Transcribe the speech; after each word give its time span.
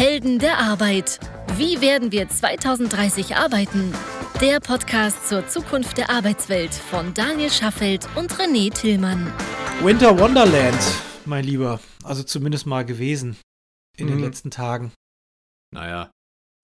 Helden 0.00 0.38
der 0.38 0.56
Arbeit. 0.56 1.20
Wie 1.58 1.82
werden 1.82 2.10
wir 2.10 2.26
2030 2.26 3.36
arbeiten? 3.36 3.92
Der 4.40 4.58
Podcast 4.58 5.28
zur 5.28 5.46
Zukunft 5.46 5.98
der 5.98 6.08
Arbeitswelt 6.08 6.72
von 6.72 7.12
Daniel 7.12 7.50
Schaffelt 7.50 8.08
und 8.16 8.32
René 8.32 8.72
Tillmann. 8.72 9.30
Winter 9.82 10.18
Wonderland, 10.18 10.80
mein 11.26 11.44
Lieber. 11.44 11.80
Also 12.02 12.22
zumindest 12.22 12.64
mal 12.64 12.86
gewesen 12.86 13.36
in 13.98 14.06
mhm. 14.06 14.12
den 14.12 14.20
letzten 14.20 14.50
Tagen. 14.50 14.90
Naja, 15.70 16.10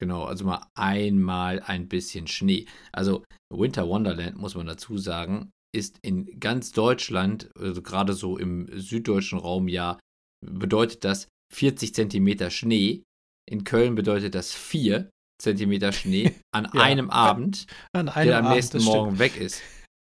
genau. 0.01 0.25
Also 0.25 0.47
mal 0.47 0.67
einmal 0.75 1.61
ein 1.61 1.89
bisschen 1.89 2.29
Schnee. 2.29 2.65
Also 2.91 3.23
Winter 3.53 3.87
Wonderland, 3.87 4.39
muss 4.39 4.55
man 4.55 4.65
dazu 4.65 4.97
sagen, 4.97 5.51
ist 5.75 5.99
in 6.01 6.41
ganz 6.41 6.73
Deutschland, 6.73 7.51
also 7.55 7.83
gerade 7.83 8.15
so 8.15 8.39
im 8.39 8.67
süddeutschen 8.81 9.39
Raum 9.39 9.69
ja, 9.69 9.99
bedeutet 10.41 11.05
das 11.05 11.29
40 11.53 11.95
Zentimeter 11.95 12.49
Schnee. 12.49 13.03
In 13.49 13.65
Köln 13.65 13.95
bedeutet 13.95 14.35
das 14.35 14.53
4 14.53 15.09
Zentimeter 15.41 15.93
Schnee 15.93 16.35
an 16.53 16.69
ja, 16.73 16.81
einem 16.81 17.11
Abend, 17.11 17.67
an 17.93 18.09
einem 18.09 18.29
der 18.29 18.39
am 18.39 18.47
Abend, 18.47 18.57
nächsten 18.57 18.83
Morgen 18.83 19.19
weg 19.19 19.37
ist. 19.37 19.63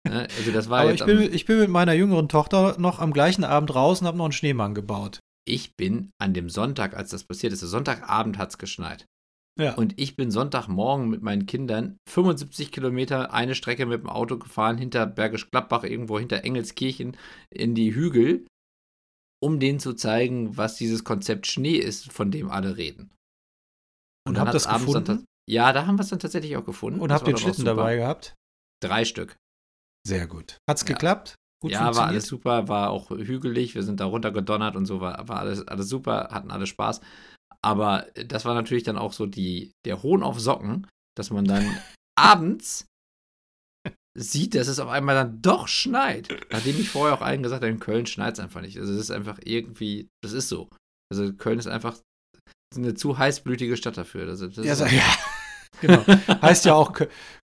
Ne? 0.07 0.27
Also 0.37 0.51
das 0.51 0.69
war 0.69 0.81
Aber 0.81 0.93
ich 0.93 1.05
bin, 1.05 1.33
ich 1.33 1.45
bin 1.45 1.59
mit 1.59 1.69
meiner 1.69 1.93
jüngeren 1.93 2.29
Tochter 2.29 2.75
noch 2.79 2.99
am 2.99 3.13
gleichen 3.13 3.43
Abend 3.43 3.73
raus 3.73 4.01
und 4.01 4.07
habe 4.07 4.17
noch 4.17 4.25
einen 4.25 4.33
Schneemann 4.33 4.73
gebaut. 4.73 5.19
Ich 5.45 5.75
bin 5.75 6.11
an 6.19 6.33
dem 6.33 6.49
Sonntag, 6.49 6.95
als 6.95 7.09
das 7.09 7.23
passiert 7.23 7.53
ist, 7.53 7.61
Sonntagabend 7.61 8.37
hat 8.37 8.49
es 8.49 8.57
geschneit. 8.57 9.05
Ja. 9.59 9.73
Und 9.75 9.99
ich 9.99 10.15
bin 10.15 10.31
Sonntagmorgen 10.31 11.09
mit 11.09 11.21
meinen 11.21 11.45
Kindern 11.45 11.97
75 12.09 12.71
Kilometer 12.71 13.33
eine 13.33 13.55
Strecke 13.55 13.85
mit 13.85 14.01
dem 14.01 14.09
Auto 14.09 14.37
gefahren, 14.37 14.77
hinter 14.77 15.05
Bergisch 15.05 15.49
Gladbach, 15.51 15.83
irgendwo 15.83 16.19
hinter 16.19 16.43
Engelskirchen 16.43 17.17
in 17.49 17.75
die 17.75 17.93
Hügel, 17.93 18.45
um 19.43 19.59
denen 19.59 19.79
zu 19.79 19.93
zeigen, 19.93 20.55
was 20.57 20.75
dieses 20.75 21.03
Konzept 21.03 21.47
Schnee 21.47 21.75
ist, 21.75 22.11
von 22.11 22.31
dem 22.31 22.49
alle 22.49 22.77
reden. 22.77 23.11
Und, 24.27 24.35
und 24.35 24.39
habt 24.39 24.53
das 24.53 24.67
gefunden? 24.67 25.05
Dann, 25.05 25.25
ja, 25.49 25.73
da 25.73 25.85
haben 25.85 25.97
wir 25.97 26.03
es 26.03 26.09
dann 26.09 26.19
tatsächlich 26.19 26.55
auch 26.57 26.65
gefunden. 26.65 26.99
Und 26.99 27.11
habt 27.11 27.27
ihr 27.27 27.33
den 27.33 27.37
Schlitten 27.37 27.65
dabei 27.65 27.97
gehabt? 27.97 28.35
Drei 28.81 29.05
Stück. 29.05 29.37
Sehr 30.05 30.27
gut. 30.27 30.57
Hat's 30.69 30.81
ja. 30.81 30.87
geklappt? 30.87 31.35
Gut 31.61 31.71
ja, 31.71 31.95
war 31.95 32.07
alles 32.07 32.25
super, 32.25 32.67
war 32.67 32.89
auch 32.89 33.11
hügelig, 33.11 33.75
wir 33.75 33.83
sind 33.83 33.99
da 33.99 34.05
runtergedonnert 34.05 34.75
und 34.75 34.87
so, 34.87 34.99
war, 34.99 35.27
war 35.27 35.39
alles, 35.39 35.67
alles 35.67 35.87
super, 35.87 36.29
hatten 36.31 36.49
alle 36.49 36.65
Spaß. 36.65 37.01
Aber 37.63 38.07
das 38.15 38.45
war 38.45 38.55
natürlich 38.55 38.83
dann 38.83 38.97
auch 38.97 39.13
so 39.13 39.27
die, 39.27 39.71
der 39.85 40.01
Hohn 40.01 40.23
auf 40.23 40.39
Socken, 40.39 40.87
dass 41.15 41.29
man 41.29 41.45
dann 41.45 41.63
abends 42.19 42.87
sieht, 44.17 44.55
dass 44.55 44.67
es 44.67 44.79
auf 44.79 44.89
einmal 44.89 45.15
dann 45.15 45.41
doch 45.41 45.67
schneit. 45.67 46.29
Nachdem 46.49 46.79
ich 46.79 46.89
vorher 46.89 47.15
auch 47.15 47.21
allen 47.21 47.43
gesagt 47.43 47.61
habe, 47.61 47.71
in 47.71 47.79
Köln 47.79 48.07
schneit 48.07 48.33
es 48.33 48.39
einfach 48.39 48.61
nicht. 48.61 48.77
Also 48.79 48.91
es 48.93 48.99
ist 48.99 49.11
einfach 49.11 49.39
irgendwie, 49.43 50.09
das 50.23 50.33
ist 50.33 50.49
so. 50.49 50.69
Also 51.11 51.31
Köln 51.33 51.59
ist 51.59 51.67
einfach 51.67 51.97
eine 52.75 52.93
zu 52.93 53.17
heißblütige 53.17 53.77
Stadt 53.77 53.97
dafür. 53.97 54.27
Also 54.27 54.47
das 54.47 54.65
ja, 54.65 54.75
so, 54.75 54.85
ja, 54.85 55.15
genau. 55.81 56.05
heißt 56.41 56.65
ja 56.65 56.73
auch 56.73 56.93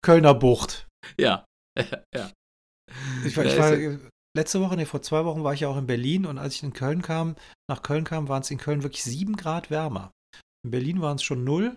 Kölner 0.03 0.35
Bucht. 0.35 0.87
Ja, 1.19 1.45
ja. 2.15 2.31
Ich 3.25 3.37
war, 3.37 3.45
ich 3.45 3.59
war 3.59 3.99
letzte 4.37 4.61
Woche, 4.61 4.77
nee, 4.77 4.85
vor 4.85 5.03
zwei 5.03 5.25
Wochen 5.25 5.43
war 5.45 5.55
ich 5.55 5.61
ja 5.61 5.69
auch 5.69 5.77
in 5.77 5.87
Berlin 5.87 6.27
und 6.27 6.39
als 6.39 6.55
ich 6.55 6.63
in 6.63 6.73
Köln 6.73 7.03
kam, 7.03 7.37
nach 7.69 7.83
Köln 7.83 8.05
kam, 8.05 8.29
waren 8.29 8.43
es 8.43 8.51
in 8.51 8.59
Köln 8.59 8.83
wirklich 8.83 9.03
sieben 9.03 9.37
Grad 9.37 9.71
wärmer. 9.71 10.13
In 10.65 10.71
Berlin 10.71 11.01
waren 11.01 11.17
es 11.17 11.23
schon 11.23 11.45
null 11.45 11.77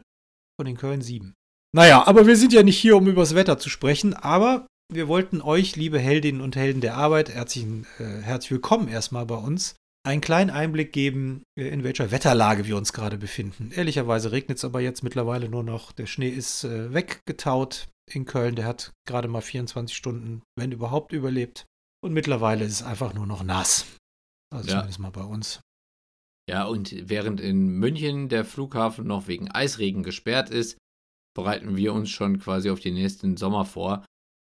und 0.60 0.68
in 0.68 0.78
Köln 0.78 1.02
sieben. 1.02 1.34
Naja, 1.76 2.06
aber 2.08 2.28
wir 2.28 2.36
sind 2.36 2.54
ja 2.54 2.64
nicht 2.64 2.78
hier, 2.78 2.98
um 2.98 3.08
über 3.08 3.22
das 3.22 3.36
Wetter 3.36 3.60
zu 3.60 3.70
sprechen, 3.70 4.14
aber 4.14 4.68
wir 4.92 5.08
wollten 5.08 5.42
euch, 5.42 5.76
liebe 5.76 6.00
Heldinnen 6.00 6.42
und 6.42 6.56
Helden 6.56 6.82
der 6.82 6.96
Arbeit, 6.96 7.30
herzlichen, 7.30 7.86
äh, 8.00 8.22
herzlich 8.22 8.52
willkommen 8.52 8.88
erstmal 8.88 9.26
bei 9.26 9.36
uns, 9.36 9.76
einen 10.10 10.22
kleinen 10.22 10.50
Einblick 10.50 10.92
geben, 10.92 11.44
äh, 11.58 11.68
in 11.68 11.84
welcher 11.84 12.12
Wetterlage 12.12 12.66
wir 12.66 12.76
uns 12.78 12.94
gerade 12.94 13.18
befinden. 13.18 13.72
Ehrlicherweise 13.72 14.32
regnet 14.32 14.58
es 14.58 14.66
aber 14.66 14.82
jetzt 14.82 15.04
mittlerweile 15.04 15.50
nur 15.50 15.64
noch. 15.64 15.92
Der 15.92 16.08
Schnee 16.08 16.30
ist 16.30 16.64
äh, 16.64 16.94
weggetaut 16.94 17.88
in 18.12 18.26
Köln. 18.26 18.56
Der 18.56 18.66
hat 18.66 18.92
gerade 19.08 19.28
mal 19.28 19.42
24 19.42 19.96
Stunden, 19.96 20.42
wenn 20.58 20.72
überhaupt, 20.72 21.14
überlebt. 21.14 21.66
Und 22.04 22.14
mittlerweile 22.14 22.66
ist 22.66 22.74
es 22.74 22.84
einfach 22.84 23.14
nur 23.14 23.28
noch 23.28 23.44
nass. 23.44 23.86
Also 24.54 24.70
ja. 24.70 24.76
zumindest 24.76 25.00
mal 25.00 25.12
bei 25.12 25.24
uns. 25.24 25.62
Ja, 26.50 26.66
und 26.66 27.08
während 27.08 27.40
in 27.40 27.68
München 27.68 28.30
der 28.30 28.44
Flughafen 28.44 29.06
noch 29.06 29.28
wegen 29.28 29.52
Eisregen 29.52 30.02
gesperrt 30.02 30.50
ist, 30.50 30.80
bereiten 31.36 31.76
wir 31.76 31.94
uns 31.94 32.10
schon 32.10 32.40
quasi 32.40 32.72
auf 32.72 32.80
den 32.80 32.96
nächsten 32.96 33.38
Sommer 33.38 33.66
vor. 33.66 34.04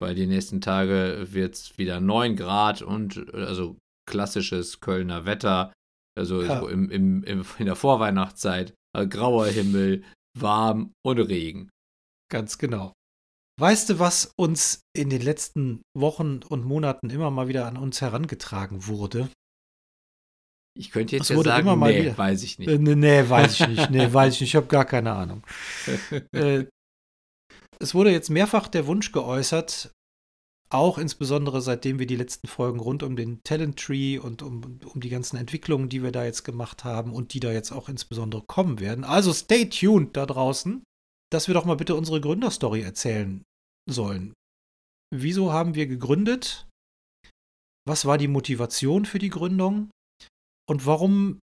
Weil 0.01 0.17
die 0.17 0.27
nächsten 0.27 0.61
Tage 0.61 1.29
wird 1.31 1.55
es 1.55 1.79
wieder 1.79 2.01
9 2.01 2.35
Grad 2.35 2.83
und 2.83 3.33
also 3.33 3.77
klassisches 4.07 4.81
Kölner 4.81 5.27
Wetter. 5.27 5.73
Also 6.17 6.43
ja. 6.43 6.61
im, 6.69 6.91
im, 6.91 7.25
im, 7.25 7.45
in 7.59 7.67
der 7.67 7.77
Vorweihnachtszeit. 7.77 8.75
Äh, 8.97 9.07
grauer 9.07 9.47
Himmel, 9.47 10.05
warm 10.39 10.93
und 11.05 11.19
Regen. 11.19 11.71
Ganz 12.31 12.59
genau. 12.59 12.93
Weißt 13.61 13.91
du, 13.91 13.99
was 13.99 14.33
uns 14.37 14.81
in 14.97 15.11
den 15.11 15.23
letzten 15.23 15.83
Wochen 15.97 16.41
und 16.49 16.65
Monaten 16.65 17.11
immer 17.11 17.31
mal 17.31 17.47
wieder 17.47 17.67
an 17.67 17.77
uns 17.77 18.01
herangetragen 18.01 18.87
wurde? 18.87 19.29
Ich 20.77 20.91
könnte 20.91 21.17
jetzt 21.17 21.31
ja 21.31 21.41
sagen, 21.41 21.61
immer 21.61 21.77
mal 21.77 21.93
nee, 21.93 22.03
wieder. 22.03 22.19
weiß 22.19 22.43
ich 22.43 22.59
nicht. 22.59 22.69
Äh, 22.69 22.79
nee, 22.79 22.97
nee, 22.97 23.29
weiß 23.29 23.61
ich 23.61 23.69
nicht. 23.69 23.91
Nee, 23.91 24.09
weiß 24.13 24.35
ich 24.35 24.41
nicht. 24.41 24.51
Ich 24.51 24.57
habe 24.57 24.67
gar 24.67 24.85
keine 24.85 25.13
Ahnung. 25.13 25.45
äh, 26.33 26.65
es 27.79 27.95
wurde 27.95 28.11
jetzt 28.11 28.31
mehrfach 28.31 28.67
der 28.67 28.87
Wunsch 28.89 29.13
geäußert, 29.13 29.94
auch 30.75 30.99
insbesondere 30.99 31.63
seitdem 31.63 31.99
wir 31.99 32.07
die 32.07 32.17
letzten 32.17 32.49
Folgen 32.49 32.81
rund 32.81 33.03
um 33.03 33.17
den 33.17 33.41
Talent 33.45 33.79
Tree 33.79 34.19
und 34.19 34.43
um, 34.43 34.81
um 34.93 35.01
die 35.01 35.09
ganzen 35.09 35.37
Entwicklungen, 35.37 35.89
die 35.89 36.03
wir 36.03 36.13
da 36.13 36.25
jetzt 36.25 36.45
gemacht 36.45 36.85
haben 36.85 37.13
und 37.13 37.33
die 37.33 37.41
da 37.41 37.53
jetzt 37.53 37.73
auch 37.73 37.89
insbesondere 37.89 38.43
kommen 38.47 38.81
werden. 38.81 39.05
Also 39.05 39.33
stay 39.33 39.69
tuned 39.69 40.17
da 40.17 40.27
draußen 40.27 40.83
dass 41.35 41.49
wir 41.49 41.55
doch 41.55 41.65
mal 41.65 41.75
bitte 41.75 41.97
unsere 41.97 42.21
Gründerstory 42.21 42.83
erzählen 42.83 43.43
sollen. 43.91 44.35
Wieso 45.13 45.53
haben 45.53 45.75
wir 45.75 45.89
gegründet? 45.89 46.69
Was 47.87 48.05
war 48.05 48.19
die 48.19 48.29
Motivation 48.29 49.05
für 49.05 49.19
die 49.19 49.31
Gründung? 49.31 49.91
Und 50.69 50.87
warum 50.87 51.41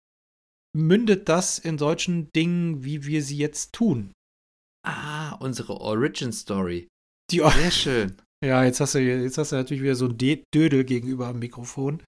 mündet 0.75 1.29
das 1.29 1.57
in 1.57 1.77
solchen 1.77 2.29
Dingen, 2.35 2.83
wie 2.83 3.05
wir 3.05 3.23
sie 3.23 3.37
jetzt 3.37 3.73
tun? 3.73 4.11
Ah, 4.85 5.35
unsere 5.35 5.79
Origin 5.79 6.33
Story. 6.33 6.89
Die 7.31 7.39
Sehr 7.39 7.71
schön. 7.71 8.21
Ja, 8.45 8.63
jetzt 8.63 8.79
hast 8.79 8.95
du, 8.95 8.99
jetzt 8.99 9.37
hast 9.37 9.51
du 9.51 9.55
natürlich 9.55 9.81
wieder 9.81 9.95
so 9.95 10.07
ein 10.07 10.17
Dödel 10.17 10.83
gegenüber 10.83 11.27
am 11.27 11.39
Mikrofon. 11.39 12.03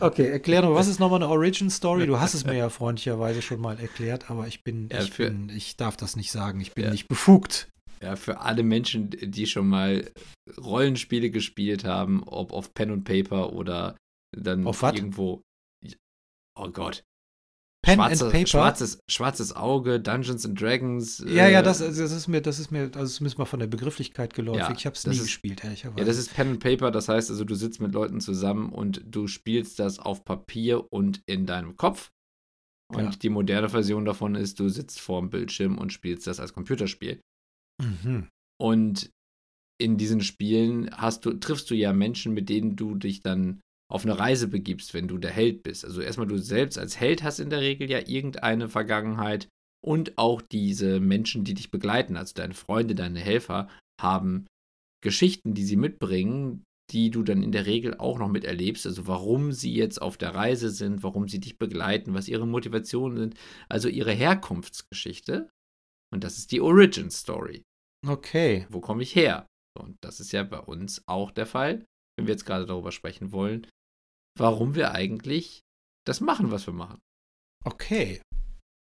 Okay, 0.00 0.28
erklär 0.28 0.62
noch, 0.62 0.74
was 0.74 0.88
ist 0.88 0.98
nochmal 0.98 1.22
eine 1.22 1.30
Origin 1.30 1.70
Story? 1.70 2.06
Du 2.06 2.18
hast 2.18 2.34
es 2.34 2.44
mir 2.44 2.56
ja 2.56 2.70
freundlicherweise 2.70 3.42
schon 3.42 3.60
mal 3.60 3.78
erklärt, 3.78 4.30
aber 4.30 4.46
ich 4.46 4.64
bin, 4.64 4.88
ja, 4.90 5.02
ich, 5.02 5.12
bin 5.12 5.50
ich 5.50 5.76
darf 5.76 5.96
das 5.96 6.16
nicht 6.16 6.32
sagen, 6.32 6.60
ich 6.60 6.72
bin 6.72 6.84
ja. 6.84 6.90
nicht 6.90 7.08
befugt. 7.08 7.68
Ja, 8.02 8.16
für 8.16 8.40
alle 8.40 8.62
Menschen, 8.62 9.10
die 9.10 9.46
schon 9.46 9.68
mal 9.68 10.10
Rollenspiele 10.58 11.30
gespielt 11.30 11.84
haben, 11.84 12.24
ob 12.24 12.52
auf 12.52 12.74
Pen 12.74 12.90
und 12.90 13.04
Paper 13.04 13.52
oder 13.52 13.96
dann 14.36 14.66
auf 14.66 14.82
irgendwo. 14.82 15.42
Oh 16.58 16.68
Gott. 16.70 17.04
Pen 17.84 17.96
Schwarze, 17.96 18.24
and 18.24 18.32
Paper. 18.32 18.46
Schwarzes, 18.46 18.98
schwarzes 19.08 19.56
Auge, 19.56 19.98
Dungeons 19.98 20.46
and 20.46 20.60
Dragons. 20.60 21.18
Ja, 21.26 21.46
äh, 21.46 21.52
ja, 21.52 21.62
das, 21.62 21.78
das 21.78 21.98
ist 21.98 22.28
mir, 22.28 22.40
das 22.40 22.60
ist 22.60 22.70
mir, 22.70 22.90
also 22.94 23.12
zumindest 23.12 23.38
mal 23.38 23.44
von 23.44 23.58
der 23.58 23.66
Begrifflichkeit 23.66 24.34
geläufig. 24.34 24.60
Ja, 24.60 24.72
ich 24.72 24.86
habe 24.86 24.94
es 24.94 25.04
nie 25.04 25.16
ist, 25.16 25.22
gespielt, 25.22 25.64
ehrlicherweise. 25.64 25.98
Ja, 25.98 26.04
das 26.04 26.16
ist 26.16 26.32
Pen 26.32 26.50
and 26.50 26.60
Paper, 26.60 26.92
das 26.92 27.08
heißt 27.08 27.30
also, 27.30 27.44
du 27.44 27.56
sitzt 27.56 27.80
mit 27.80 27.92
Leuten 27.92 28.20
zusammen 28.20 28.70
und 28.70 29.02
du 29.04 29.26
spielst 29.26 29.80
das 29.80 29.98
auf 29.98 30.24
Papier 30.24 30.92
und 30.92 31.22
in 31.26 31.44
deinem 31.44 31.76
Kopf. 31.76 32.12
Und 32.88 33.04
ja. 33.04 33.10
die 33.10 33.30
moderne 33.30 33.68
Version 33.68 34.04
davon 34.04 34.36
ist, 34.36 34.60
du 34.60 34.68
sitzt 34.68 35.00
vor 35.00 35.20
dem 35.20 35.30
Bildschirm 35.30 35.78
und 35.78 35.92
spielst 35.92 36.26
das 36.26 36.38
als 36.38 36.52
Computerspiel. 36.52 37.20
Mhm. 37.82 38.28
Und 38.60 39.10
in 39.80 39.96
diesen 39.96 40.20
Spielen 40.20 40.90
hast 40.92 41.24
du, 41.24 41.32
triffst 41.32 41.68
du 41.70 41.74
ja 41.74 41.92
Menschen, 41.92 42.32
mit 42.34 42.48
denen 42.48 42.76
du 42.76 42.94
dich 42.94 43.22
dann 43.22 43.60
auf 43.92 44.04
eine 44.04 44.18
Reise 44.18 44.48
begibst, 44.48 44.94
wenn 44.94 45.06
du 45.06 45.18
der 45.18 45.30
Held 45.30 45.62
bist. 45.62 45.84
Also 45.84 46.00
erstmal 46.00 46.26
du 46.26 46.38
selbst 46.38 46.78
als 46.78 46.98
Held 46.98 47.22
hast 47.22 47.40
in 47.40 47.50
der 47.50 47.60
Regel 47.60 47.90
ja 47.90 47.98
irgendeine 47.98 48.70
Vergangenheit 48.70 49.48
und 49.84 50.16
auch 50.16 50.40
diese 50.40 50.98
Menschen, 50.98 51.44
die 51.44 51.52
dich 51.52 51.70
begleiten, 51.70 52.16
also 52.16 52.32
deine 52.34 52.54
Freunde, 52.54 52.94
deine 52.94 53.20
Helfer, 53.20 53.68
haben 54.00 54.46
Geschichten, 55.02 55.52
die 55.52 55.64
sie 55.64 55.76
mitbringen, 55.76 56.64
die 56.90 57.10
du 57.10 57.22
dann 57.22 57.42
in 57.42 57.52
der 57.52 57.66
Regel 57.66 57.94
auch 57.98 58.18
noch 58.18 58.28
miterlebst. 58.28 58.86
Also 58.86 59.06
warum 59.06 59.52
sie 59.52 59.74
jetzt 59.74 60.00
auf 60.00 60.16
der 60.16 60.34
Reise 60.34 60.70
sind, 60.70 61.02
warum 61.02 61.28
sie 61.28 61.40
dich 61.40 61.58
begleiten, 61.58 62.14
was 62.14 62.28
ihre 62.28 62.46
Motivationen 62.46 63.18
sind, 63.18 63.34
also 63.68 63.88
ihre 63.88 64.12
Herkunftsgeschichte. 64.12 65.50
Und 66.10 66.24
das 66.24 66.38
ist 66.38 66.50
die 66.50 66.62
Origin 66.62 67.10
Story. 67.10 67.62
Okay. 68.06 68.66
Wo 68.70 68.80
komme 68.80 69.02
ich 69.02 69.14
her? 69.14 69.46
Und 69.78 69.96
das 70.00 70.18
ist 70.18 70.32
ja 70.32 70.44
bei 70.44 70.60
uns 70.60 71.02
auch 71.06 71.30
der 71.30 71.46
Fall, 71.46 71.84
wenn 72.16 72.26
wir 72.26 72.32
jetzt 72.32 72.46
gerade 72.46 72.66
darüber 72.66 72.92
sprechen 72.92 73.32
wollen, 73.32 73.66
warum 74.38 74.74
wir 74.74 74.92
eigentlich 74.92 75.62
das 76.06 76.20
machen, 76.20 76.50
was 76.50 76.66
wir 76.66 76.74
machen. 76.74 76.98
Okay. 77.64 78.20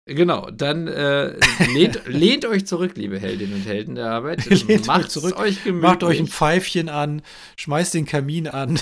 Genau, 0.06 0.50
dann 0.50 0.88
äh, 0.88 1.40
lehnt, 1.74 2.02
lehnt, 2.08 2.46
euch 2.46 2.66
zurück, 2.66 2.94
liebe 2.96 3.20
Heldinnen 3.20 3.56
und 3.56 3.66
Helden 3.66 3.96
der 3.96 4.10
Arbeit. 4.10 4.46
lehnt 4.68 4.88
Macht 4.88 5.06
euch 5.06 5.10
zurück, 5.10 5.40
euch 5.40 5.64
gemütlich. 5.64 5.90
Macht 5.90 6.04
euch 6.04 6.20
ein 6.20 6.28
Pfeifchen 6.28 6.90
an, 6.90 7.22
schmeißt 7.58 7.94
den 7.94 8.06
Kamin 8.06 8.48
an. 8.48 8.80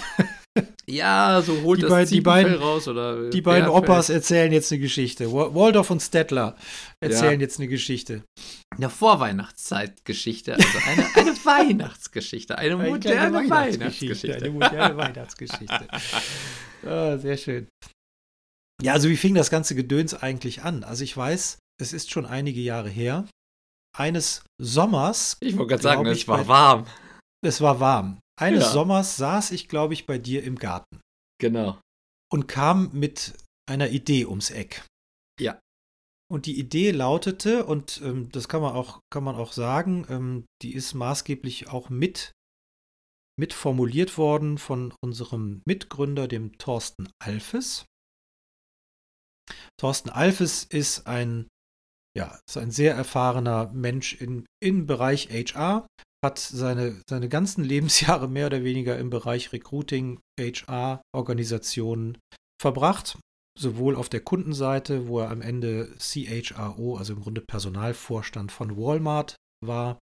Ja, 0.90 1.42
so 1.42 1.62
holt 1.64 1.80
die 1.80 1.82
das 1.82 1.92
beiden, 1.92 2.10
die 2.12 2.22
beiden, 2.22 2.56
raus 2.56 2.88
oder 2.88 3.30
Die 3.30 3.42
beiden 3.42 3.68
Opas 3.68 4.10
erzählen 4.10 4.52
jetzt 4.54 4.72
eine 4.72 4.80
Geschichte. 4.80 5.32
Waldorf 5.32 5.92
und 5.92 6.02
Stettler 6.02 6.56
erzählen 7.02 7.40
ja. 7.40 7.42
jetzt 7.42 7.60
eine 7.60 7.68
Geschichte. 7.68 8.24
Eine 8.76 8.90
Vorweihnachtszeitgeschichte, 8.90 10.54
also 10.54 10.78
eine, 10.88 11.06
eine 11.16 11.32
Weihnachtsgeschichte, 11.46 12.58
eine 12.58 12.78
moderne 12.78 13.38
eine 13.38 13.50
Weihnachtsgeschichte. 13.50 14.36
Eine 14.36 14.50
moderne 14.50 14.98
Weihnachtsgeschichte. 14.98 15.88
oh, 16.86 17.18
sehr 17.22 17.38
schön. 17.38 17.68
Ja, 18.82 18.94
also 18.94 19.10
wie 19.10 19.18
fing 19.18 19.34
das 19.34 19.50
ganze 19.50 19.76
Gedöns 19.76 20.14
eigentlich 20.14 20.62
an? 20.64 20.84
Also 20.84 21.04
ich 21.04 21.18
weiß, 21.18 21.58
es 21.82 21.94
ist 21.94 22.12
schon 22.12 22.26
einige 22.26 22.62
Jahre 22.62 22.90
her. 22.90 23.28
Eines 23.98 24.44
Sommers. 24.62 25.38
Ich 25.40 25.58
wollte 25.58 25.72
gerade 25.72 25.84
sagen, 25.84 26.06
es 26.06 26.28
war 26.28 26.48
warm. 26.48 26.86
Es 27.44 27.62
war 27.62 27.80
warm. 27.80 28.20
Eines 28.40 28.66
ja. 28.66 28.72
Sommers 28.72 29.18
saß 29.18 29.52
ich, 29.52 29.68
glaube 29.68 29.94
ich, 29.94 30.06
bei 30.06 30.18
dir 30.18 30.44
im 30.44 30.58
Garten. 30.58 31.02
Genau. 31.40 31.80
Und 32.32 32.48
kam 32.48 32.92
mit 32.94 33.34
einer 33.68 33.90
Idee 33.90 34.26
ums 34.26 34.52
Eck. 34.52 34.86
Ja. 35.40 35.60
Und 36.30 36.46
die 36.46 36.60
Idee 36.60 36.92
lautete, 36.92 37.66
und 37.66 38.02
ähm, 38.04 38.30
das 38.32 38.48
kann 38.48 38.62
man 38.62 38.76
auch, 38.76 39.00
kann 39.12 39.24
man 39.24 39.36
auch 39.36 39.54
sagen, 39.54 40.06
ähm, 40.10 40.46
die 40.62 40.74
ist 40.74 40.94
maßgeblich 40.94 41.70
auch 41.70 41.90
mit, 41.90 42.32
mit 43.40 43.54
formuliert 43.54 44.18
worden 44.18 44.58
von 44.58 44.94
unserem 45.02 45.62
Mitgründer, 45.66 46.28
dem 46.28 46.58
Thorsten 46.58 47.10
Alfes. 47.20 47.86
Thorsten 49.80 50.10
Alfes 50.10 50.64
ist 50.64 51.08
ein, 51.08 51.48
ja, 52.16 52.40
ist 52.48 52.58
ein 52.58 52.72
sehr 52.72 52.94
erfahrener 52.94 53.72
Mensch 53.72 54.14
in, 54.14 54.46
im 54.62 54.86
Bereich 54.86 55.30
HR, 55.30 55.88
hat 56.28 56.40
seine, 56.40 57.02
seine 57.10 57.30
ganzen 57.30 57.64
Lebensjahre 57.74 58.28
mehr 58.28 58.48
oder 58.48 58.64
weniger 58.64 58.98
im 59.00 59.10
Bereich 59.10 59.52
Recruiting, 59.52 60.20
HR, 60.40 61.02
Organisationen 61.16 62.18
verbracht. 62.62 63.18
Sowohl 63.60 63.96
auf 63.96 64.08
der 64.08 64.22
Kundenseite, 64.22 65.08
wo 65.08 65.20
er 65.20 65.32
am 65.32 65.42
Ende 65.42 65.92
CHRO, 65.98 66.98
also 66.98 67.14
im 67.14 67.22
Grunde 67.22 67.42
Personalvorstand 67.42 68.52
von 68.52 68.78
Walmart 68.78 69.36
war, 69.66 69.98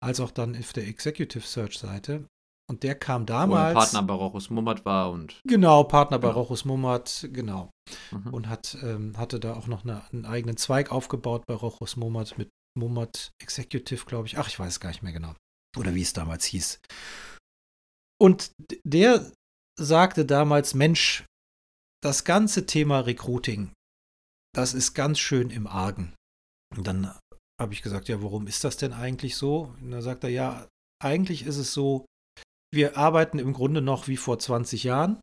als 0.00 0.20
auch 0.20 0.30
dann 0.30 0.56
auf 0.56 0.72
der 0.72 0.86
Executive 0.86 1.44
Search 1.44 1.78
Seite. 1.78 2.26
Und 2.70 2.84
der 2.84 2.94
kam 2.94 3.26
damals. 3.26 3.74
Wo 3.74 3.78
er 3.78 3.82
Partner 3.82 4.02
bei 4.04 4.14
Rochus 4.14 4.48
Mummert 4.48 4.84
war 4.84 5.10
und. 5.10 5.40
Genau, 5.44 5.82
Partner 5.82 6.20
bei 6.20 6.28
ja. 6.28 6.34
Rochus 6.34 6.64
Mummert, 6.64 7.28
genau. 7.32 7.72
Mhm. 8.12 8.32
Und 8.32 8.48
hat, 8.48 8.78
ähm, 8.80 9.18
hatte 9.18 9.40
da 9.40 9.54
auch 9.54 9.66
noch 9.66 9.82
eine, 9.82 10.04
einen 10.12 10.24
eigenen 10.24 10.56
Zweig 10.56 10.92
aufgebaut 10.92 11.42
bei 11.48 11.54
Rochus 11.54 11.96
Mummert 11.96 12.38
mit 12.38 12.48
Mummert 12.78 13.32
Executive, 13.42 14.04
glaube 14.06 14.28
ich. 14.28 14.38
Ach, 14.38 14.46
ich 14.46 14.56
weiß 14.56 14.78
gar 14.78 14.90
nicht 14.90 15.02
mehr 15.02 15.12
genau. 15.12 15.34
Oder 15.76 15.94
wie 15.94 16.02
es 16.02 16.12
damals 16.12 16.44
hieß. 16.44 16.80
Und 18.20 18.52
der 18.84 19.32
sagte 19.78 20.26
damals: 20.26 20.74
Mensch, 20.74 21.24
das 22.02 22.24
ganze 22.24 22.66
Thema 22.66 23.00
Recruiting, 23.00 23.72
das 24.54 24.74
ist 24.74 24.94
ganz 24.94 25.18
schön 25.18 25.50
im 25.50 25.66
Argen. 25.66 26.14
Und 26.76 26.86
dann 26.86 27.16
habe 27.60 27.72
ich 27.72 27.82
gesagt: 27.82 28.08
Ja, 28.08 28.22
warum 28.22 28.46
ist 28.46 28.64
das 28.64 28.76
denn 28.76 28.92
eigentlich 28.92 29.36
so? 29.36 29.74
Und 29.80 29.90
da 29.90 30.02
sagt 30.02 30.24
er: 30.24 30.30
Ja, 30.30 30.68
eigentlich 31.02 31.44
ist 31.44 31.56
es 31.56 31.72
so, 31.72 32.04
wir 32.72 32.96
arbeiten 32.96 33.38
im 33.38 33.52
Grunde 33.52 33.80
noch 33.80 34.08
wie 34.08 34.16
vor 34.16 34.38
20 34.38 34.84
Jahren, 34.84 35.20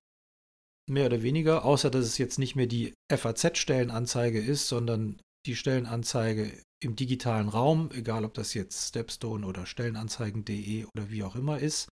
mehr 0.90 1.06
oder 1.06 1.22
weniger, 1.24 1.66
außer 1.66 1.90
dass 1.90 2.06
es 2.06 2.18
jetzt 2.18 2.40
nicht 2.40 2.56
mehr 2.56 2.68
die 2.68 2.94
FAZ-Stellenanzeige 3.14 4.40
ist, 4.40 4.68
sondern 4.68 5.20
die 5.46 5.56
Stellenanzeige 5.56 6.62
im 6.84 6.96
digitalen 6.96 7.50
Raum, 7.50 7.90
egal 7.92 8.26
ob 8.26 8.34
das 8.34 8.54
jetzt 8.54 8.90
Stepstone 8.90 9.46
oder 9.46 9.66
Stellenanzeigen.de 9.66 10.86
oder 10.86 11.10
wie 11.10 11.24
auch 11.24 11.36
immer 11.36 11.60
ist. 11.60 11.90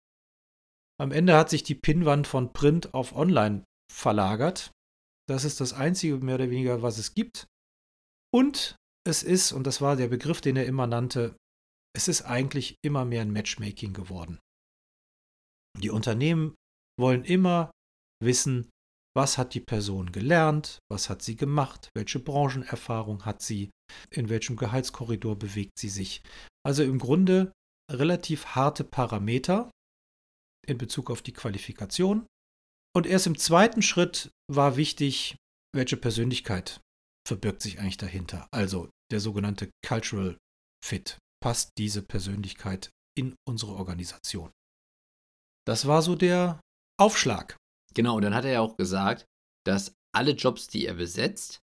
Am 1.00 1.12
Ende 1.12 1.36
hat 1.36 1.50
sich 1.50 1.62
die 1.62 1.74
Pinnwand 1.74 2.26
von 2.26 2.52
Print 2.52 2.94
auf 2.94 3.14
Online 3.14 3.64
verlagert. 3.92 4.70
Das 5.28 5.44
ist 5.44 5.60
das 5.60 5.72
Einzige 5.72 6.16
mehr 6.18 6.36
oder 6.36 6.50
weniger, 6.50 6.82
was 6.82 6.98
es 6.98 7.14
gibt. 7.14 7.46
Und 8.32 8.76
es 9.06 9.22
ist, 9.22 9.52
und 9.52 9.66
das 9.66 9.80
war 9.80 9.96
der 9.96 10.08
Begriff, 10.08 10.40
den 10.40 10.56
er 10.56 10.66
immer 10.66 10.86
nannte, 10.86 11.36
es 11.94 12.08
ist 12.08 12.22
eigentlich 12.22 12.76
immer 12.84 13.04
mehr 13.04 13.22
ein 13.22 13.32
Matchmaking 13.32 13.92
geworden. 13.92 14.38
Die 15.78 15.90
Unternehmen 15.90 16.54
wollen 16.98 17.24
immer 17.24 17.70
wissen, 18.22 18.70
was 19.16 19.38
hat 19.38 19.54
die 19.54 19.60
Person 19.60 20.12
gelernt, 20.12 20.78
was 20.90 21.08
hat 21.08 21.22
sie 21.22 21.36
gemacht, 21.36 21.88
welche 21.94 22.18
Branchenerfahrung 22.18 23.24
hat 23.24 23.40
sie, 23.40 23.70
in 24.10 24.28
welchem 24.28 24.56
Gehaltskorridor 24.56 25.36
bewegt 25.38 25.78
sie 25.78 25.88
sich. 25.88 26.22
Also 26.64 26.82
im 26.82 26.98
Grunde 26.98 27.52
relativ 27.90 28.46
harte 28.54 28.84
Parameter 28.84 29.70
in 30.66 30.76
Bezug 30.76 31.10
auf 31.10 31.22
die 31.22 31.32
Qualifikation. 31.32 32.26
Und 32.94 33.06
erst 33.06 33.26
im 33.26 33.38
zweiten 33.38 33.82
Schritt 33.82 34.30
war 34.52 34.76
wichtig, 34.76 35.36
welche 35.74 35.96
Persönlichkeit 35.96 36.80
verbirgt 37.26 37.62
sich 37.62 37.78
eigentlich 37.78 37.96
dahinter. 37.96 38.46
Also 38.52 38.90
der 39.10 39.20
sogenannte 39.20 39.70
Cultural 39.86 40.36
Fit. 40.84 41.18
Passt 41.42 41.72
diese 41.78 42.02
Persönlichkeit 42.02 42.90
in 43.16 43.34
unsere 43.48 43.72
Organisation? 43.72 44.50
Das 45.66 45.86
war 45.86 46.02
so 46.02 46.16
der 46.16 46.60
Aufschlag. 46.98 47.56
Genau, 47.96 48.16
und 48.16 48.22
dann 48.22 48.34
hat 48.34 48.44
er 48.44 48.52
ja 48.52 48.60
auch 48.60 48.76
gesagt, 48.76 49.26
dass 49.66 49.96
alle 50.14 50.32
Jobs, 50.32 50.68
die 50.68 50.86
er 50.86 50.94
besetzt, 50.94 51.60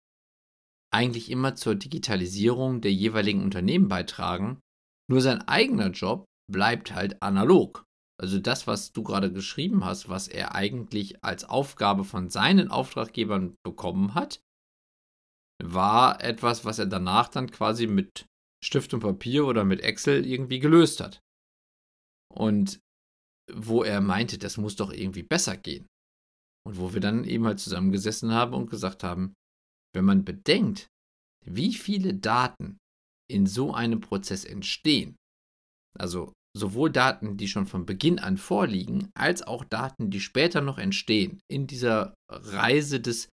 eigentlich 0.93 1.31
immer 1.31 1.56
zur 1.56 1.75
Digitalisierung 1.75 2.81
der 2.81 2.93
jeweiligen 2.93 3.43
Unternehmen 3.43 3.88
beitragen. 3.88 4.61
Nur 5.11 5.21
sein 5.21 5.47
eigener 5.49 5.91
Job 5.91 6.25
bleibt 6.50 6.94
halt 6.94 7.21
analog. 7.21 7.85
Also 8.21 8.38
das, 8.38 8.67
was 8.67 8.93
du 8.93 9.03
gerade 9.03 9.32
geschrieben 9.32 9.85
hast, 9.85 10.09
was 10.09 10.29
er 10.29 10.55
eigentlich 10.55 11.25
als 11.25 11.44
Aufgabe 11.44 12.05
von 12.05 12.29
seinen 12.29 12.71
Auftraggebern 12.71 13.56
bekommen 13.65 14.15
hat, 14.15 14.41
war 15.62 16.23
etwas, 16.23 16.65
was 16.65 16.79
er 16.79 16.87
danach 16.87 17.29
dann 17.29 17.50
quasi 17.50 17.87
mit 17.87 18.26
Stift 18.65 18.94
und 18.94 19.00
Papier 19.00 19.47
oder 19.47 19.65
mit 19.65 19.81
Excel 19.81 20.26
irgendwie 20.26 20.61
gelöst 20.61 21.00
hat. 21.00 21.21
Und 22.33 22.81
wo 23.53 23.83
er 23.83 24.00
meinte, 24.00 24.38
das 24.38 24.59
muss 24.59 24.76
doch 24.76 24.93
irgendwie 24.93 25.25
besser 25.25 25.56
gehen. 25.56 25.87
Und 26.67 26.79
wo 26.79 26.93
wir 26.93 27.01
dann 27.01 27.25
eben 27.25 27.47
halt 27.47 27.59
zusammengesessen 27.59 28.33
haben 28.33 28.55
und 28.55 28.71
gesagt 28.71 29.03
haben, 29.03 29.35
wenn 29.95 30.05
man 30.05 30.25
bedenkt, 30.25 30.89
wie 31.45 31.75
viele 31.75 32.15
Daten 32.15 32.79
in 33.31 33.47
so 33.47 33.73
einem 33.73 34.01
Prozess 34.01 34.45
entstehen, 34.45 35.17
also 35.99 36.33
sowohl 36.57 36.91
Daten, 36.91 37.37
die 37.37 37.49
schon 37.49 37.67
von 37.67 37.87
Beginn 37.87 38.19
an 38.19 38.37
vorliegen, 38.37 39.11
als 39.17 39.43
auch 39.43 39.65
Daten, 39.65 40.11
die 40.11 40.21
später 40.21 40.61
noch 40.61 40.79
entstehen 40.79 41.41
in 41.51 41.67
dieser 41.67 42.15
Reise 42.31 43.01
des 43.01 43.29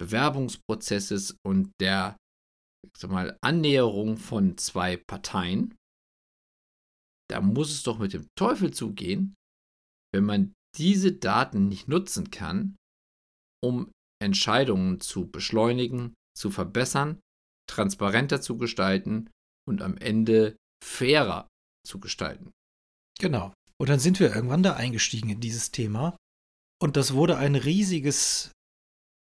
Bewerbungsprozesses 0.00 1.36
und 1.46 1.70
der 1.80 2.16
sag 2.96 3.10
mal, 3.10 3.38
Annäherung 3.42 4.16
von 4.16 4.58
zwei 4.58 4.96
Parteien, 4.96 5.76
da 7.30 7.40
muss 7.40 7.70
es 7.70 7.82
doch 7.82 7.98
mit 7.98 8.12
dem 8.12 8.26
Teufel 8.36 8.72
zugehen, 8.72 9.34
wenn 10.12 10.24
man 10.24 10.52
diese 10.76 11.12
Daten 11.12 11.68
nicht 11.68 11.88
nutzen 11.88 12.30
kann, 12.30 12.76
um 13.62 13.92
Entscheidungen 14.22 15.00
zu 15.00 15.30
beschleunigen, 15.30 16.14
zu 16.36 16.50
verbessern, 16.50 17.20
transparenter 17.68 18.40
zu 18.40 18.56
gestalten 18.56 19.30
und 19.68 19.82
am 19.82 19.96
Ende 19.96 20.56
fairer 20.82 21.48
zu 21.86 22.00
gestalten. 22.00 22.52
Genau. 23.18 23.52
Und 23.80 23.88
dann 23.88 24.00
sind 24.00 24.20
wir 24.20 24.34
irgendwann 24.34 24.62
da 24.62 24.74
eingestiegen 24.74 25.30
in 25.30 25.40
dieses 25.40 25.70
Thema. 25.70 26.16
Und 26.80 26.96
das 26.96 27.14
wurde 27.14 27.36
ein 27.36 27.54
riesiges, 27.54 28.52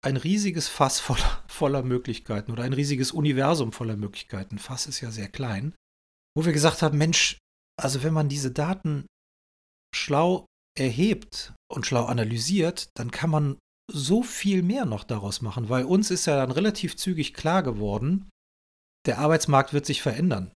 ein 0.05 0.17
riesiges 0.17 0.67
Fass 0.67 0.99
voller, 0.99 1.43
voller 1.47 1.83
Möglichkeiten 1.83 2.51
oder 2.51 2.63
ein 2.63 2.73
riesiges 2.73 3.11
Universum 3.11 3.71
voller 3.71 3.97
Möglichkeiten. 3.97 4.59
Fass 4.59 4.87
ist 4.87 5.01
ja 5.01 5.11
sehr 5.11 5.29
klein. 5.29 5.73
Wo 6.35 6.45
wir 6.45 6.53
gesagt 6.53 6.81
haben, 6.81 6.97
Mensch, 6.97 7.37
also 7.79 8.03
wenn 8.03 8.13
man 8.13 8.29
diese 8.29 8.51
Daten 8.51 9.05
schlau 9.95 10.45
erhebt 10.79 11.53
und 11.71 11.85
schlau 11.85 12.05
analysiert, 12.05 12.89
dann 12.95 13.11
kann 13.11 13.29
man 13.29 13.59
so 13.91 14.23
viel 14.23 14.61
mehr 14.61 14.85
noch 14.85 15.03
daraus 15.03 15.41
machen, 15.41 15.69
weil 15.69 15.85
uns 15.85 16.11
ist 16.11 16.25
ja 16.25 16.35
dann 16.35 16.51
relativ 16.51 16.95
zügig 16.95 17.33
klar 17.33 17.63
geworden, 17.63 18.29
der 19.05 19.19
Arbeitsmarkt 19.19 19.73
wird 19.73 19.85
sich 19.85 20.01
verändern. 20.01 20.51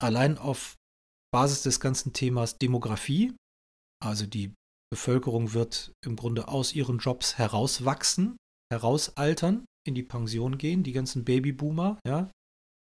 Allein 0.00 0.38
auf 0.38 0.76
Basis 1.32 1.62
des 1.62 1.80
ganzen 1.80 2.12
Themas 2.12 2.58
Demografie, 2.58 3.34
also 4.02 4.26
die 4.26 4.54
Bevölkerung 4.92 5.52
wird 5.52 5.92
im 6.04 6.16
Grunde 6.16 6.48
aus 6.48 6.74
ihren 6.74 6.98
Jobs 6.98 7.38
herauswachsen, 7.38 8.36
herausaltern, 8.72 9.64
in 9.86 9.94
die 9.94 10.02
Pension 10.02 10.58
gehen, 10.58 10.82
die 10.82 10.92
ganzen 10.92 11.24
Babyboomer, 11.24 11.98
ja. 12.06 12.30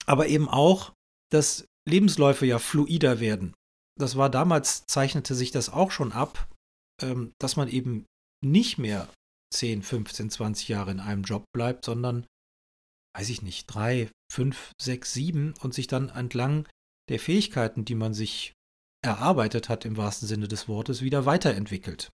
Aber 0.07 0.29
eben 0.29 0.49
auch, 0.49 0.93
dass 1.33 1.67
Lebensläufe 1.89 2.47
ja 2.47 2.59
fluider 2.59 3.21
werden. 3.21 3.55
Das 3.99 4.17
war 4.17 4.31
damals, 4.31 4.85
zeichnete 4.87 5.35
sich 5.35 5.51
das 5.51 5.69
auch 5.69 5.91
schon 5.91 6.13
ab, 6.13 6.49
ähm, 7.03 7.33
dass 7.39 7.57
man 7.57 7.69
eben 7.69 8.07
nicht 8.45 8.79
mehr 8.79 9.09
10, 9.53 9.83
15, 9.83 10.31
20 10.31 10.69
Jahre 10.69 10.91
in 10.91 11.01
einem 11.01 11.23
Job 11.23 11.45
bleibt, 11.55 11.85
sondern, 11.85 12.27
weiß 13.17 13.29
ich 13.29 13.43
nicht, 13.43 13.67
drei, 13.67 14.11
fünf, 14.31 14.73
sechs, 14.81 15.13
sieben 15.13 15.55
und 15.61 15.75
sich 15.75 15.87
dann 15.87 16.09
entlang 16.09 16.69
der 17.09 17.21
Fähigkeiten, 17.21 17.85
die 17.85 17.95
man 17.95 18.15
sich 18.15 18.53
erarbeitet 19.05 19.69
hat 19.69 19.85
im 19.85 19.97
wahrsten 19.97 20.27
Sinne 20.27 20.49
des 20.49 20.69
Wortes, 20.69 21.03
wieder 21.03 21.27
weiterentwickelt. 21.27 22.11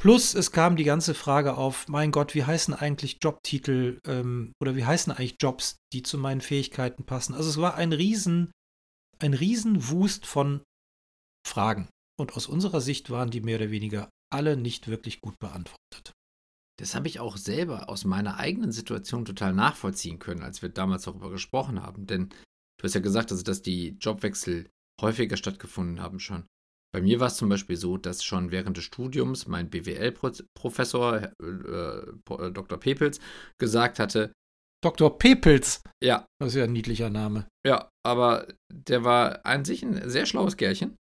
Plus 0.00 0.34
es 0.34 0.52
kam 0.52 0.76
die 0.76 0.84
ganze 0.84 1.12
Frage 1.14 1.56
auf, 1.56 1.88
mein 1.88 2.12
Gott, 2.12 2.34
wie 2.34 2.44
heißen 2.44 2.72
eigentlich 2.72 3.18
Jobtitel 3.20 4.00
ähm, 4.06 4.52
oder 4.60 4.76
wie 4.76 4.84
heißen 4.84 5.12
eigentlich 5.12 5.36
Jobs, 5.40 5.76
die 5.92 6.02
zu 6.02 6.18
meinen 6.18 6.40
Fähigkeiten 6.40 7.04
passen. 7.04 7.34
Also 7.34 7.50
es 7.50 7.56
war 7.58 7.74
ein 7.74 7.92
riesen, 7.92 8.52
ein 9.18 9.34
riesen 9.34 9.88
Wust 9.88 10.24
von 10.24 10.62
Fragen. 11.44 11.88
Und 12.18 12.36
aus 12.36 12.46
unserer 12.46 12.80
Sicht 12.80 13.10
waren 13.10 13.30
die 13.30 13.40
mehr 13.40 13.56
oder 13.56 13.70
weniger 13.70 14.10
alle 14.32 14.56
nicht 14.56 14.88
wirklich 14.88 15.20
gut 15.20 15.38
beantwortet. 15.38 16.12
Das 16.78 16.94
habe 16.94 17.08
ich 17.08 17.20
auch 17.20 17.36
selber 17.36 17.88
aus 17.88 18.04
meiner 18.04 18.38
eigenen 18.38 18.72
Situation 18.72 19.24
total 19.24 19.52
nachvollziehen 19.52 20.18
können, 20.18 20.42
als 20.42 20.62
wir 20.62 20.68
damals 20.68 21.04
darüber 21.04 21.30
gesprochen 21.30 21.82
haben. 21.82 22.06
Denn 22.06 22.28
du 22.28 22.84
hast 22.84 22.94
ja 22.94 23.00
gesagt, 23.00 23.32
also, 23.32 23.42
dass 23.42 23.62
die 23.62 23.96
Jobwechsel 24.00 24.68
häufiger 25.00 25.36
stattgefunden 25.36 26.00
haben 26.00 26.20
schon. 26.20 26.46
Bei 26.92 27.02
mir 27.02 27.20
war 27.20 27.26
es 27.26 27.36
zum 27.36 27.48
Beispiel 27.48 27.76
so, 27.76 27.98
dass 27.98 28.24
schon 28.24 28.50
während 28.50 28.76
des 28.76 28.84
Studiums 28.84 29.46
mein 29.46 29.70
BWL-Professor, 29.70 31.32
äh, 31.40 31.46
äh, 31.46 32.52
Dr. 32.52 32.78
Pepels, 32.78 33.20
gesagt 33.58 33.98
hatte, 33.98 34.32
Dr. 34.82 35.18
Pepels? 35.18 35.82
Ja. 36.02 36.26
Das 36.40 36.50
ist 36.50 36.54
ja 36.54 36.64
ein 36.64 36.72
niedlicher 36.72 37.10
Name. 37.10 37.48
Ja, 37.66 37.90
aber 38.06 38.46
der 38.72 39.04
war 39.04 39.44
an 39.44 39.64
sich 39.64 39.82
ein 39.82 40.08
sehr 40.08 40.24
schlaues 40.24 40.56
Gärchen 40.56 40.96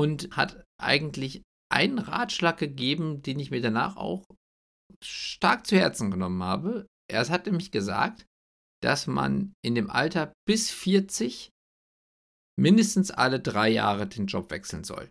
und 0.00 0.34
hat 0.34 0.64
eigentlich 0.80 1.42
einen 1.70 1.98
Ratschlag 1.98 2.56
gegeben, 2.56 3.20
den 3.20 3.38
ich 3.38 3.50
mir 3.50 3.60
danach 3.60 3.96
auch 3.96 4.24
stark 5.04 5.66
zu 5.66 5.76
Herzen 5.76 6.10
genommen 6.10 6.42
habe. 6.42 6.86
Er 7.06 7.28
hat 7.28 7.44
nämlich 7.44 7.70
gesagt, 7.70 8.24
dass 8.82 9.06
man 9.06 9.52
in 9.62 9.74
dem 9.74 9.90
Alter 9.90 10.32
bis 10.48 10.70
40 10.70 11.50
mindestens 12.58 13.10
alle 13.10 13.40
drei 13.40 13.68
Jahre 13.68 14.06
den 14.06 14.24
Job 14.24 14.50
wechseln 14.50 14.84
soll. 14.84 15.10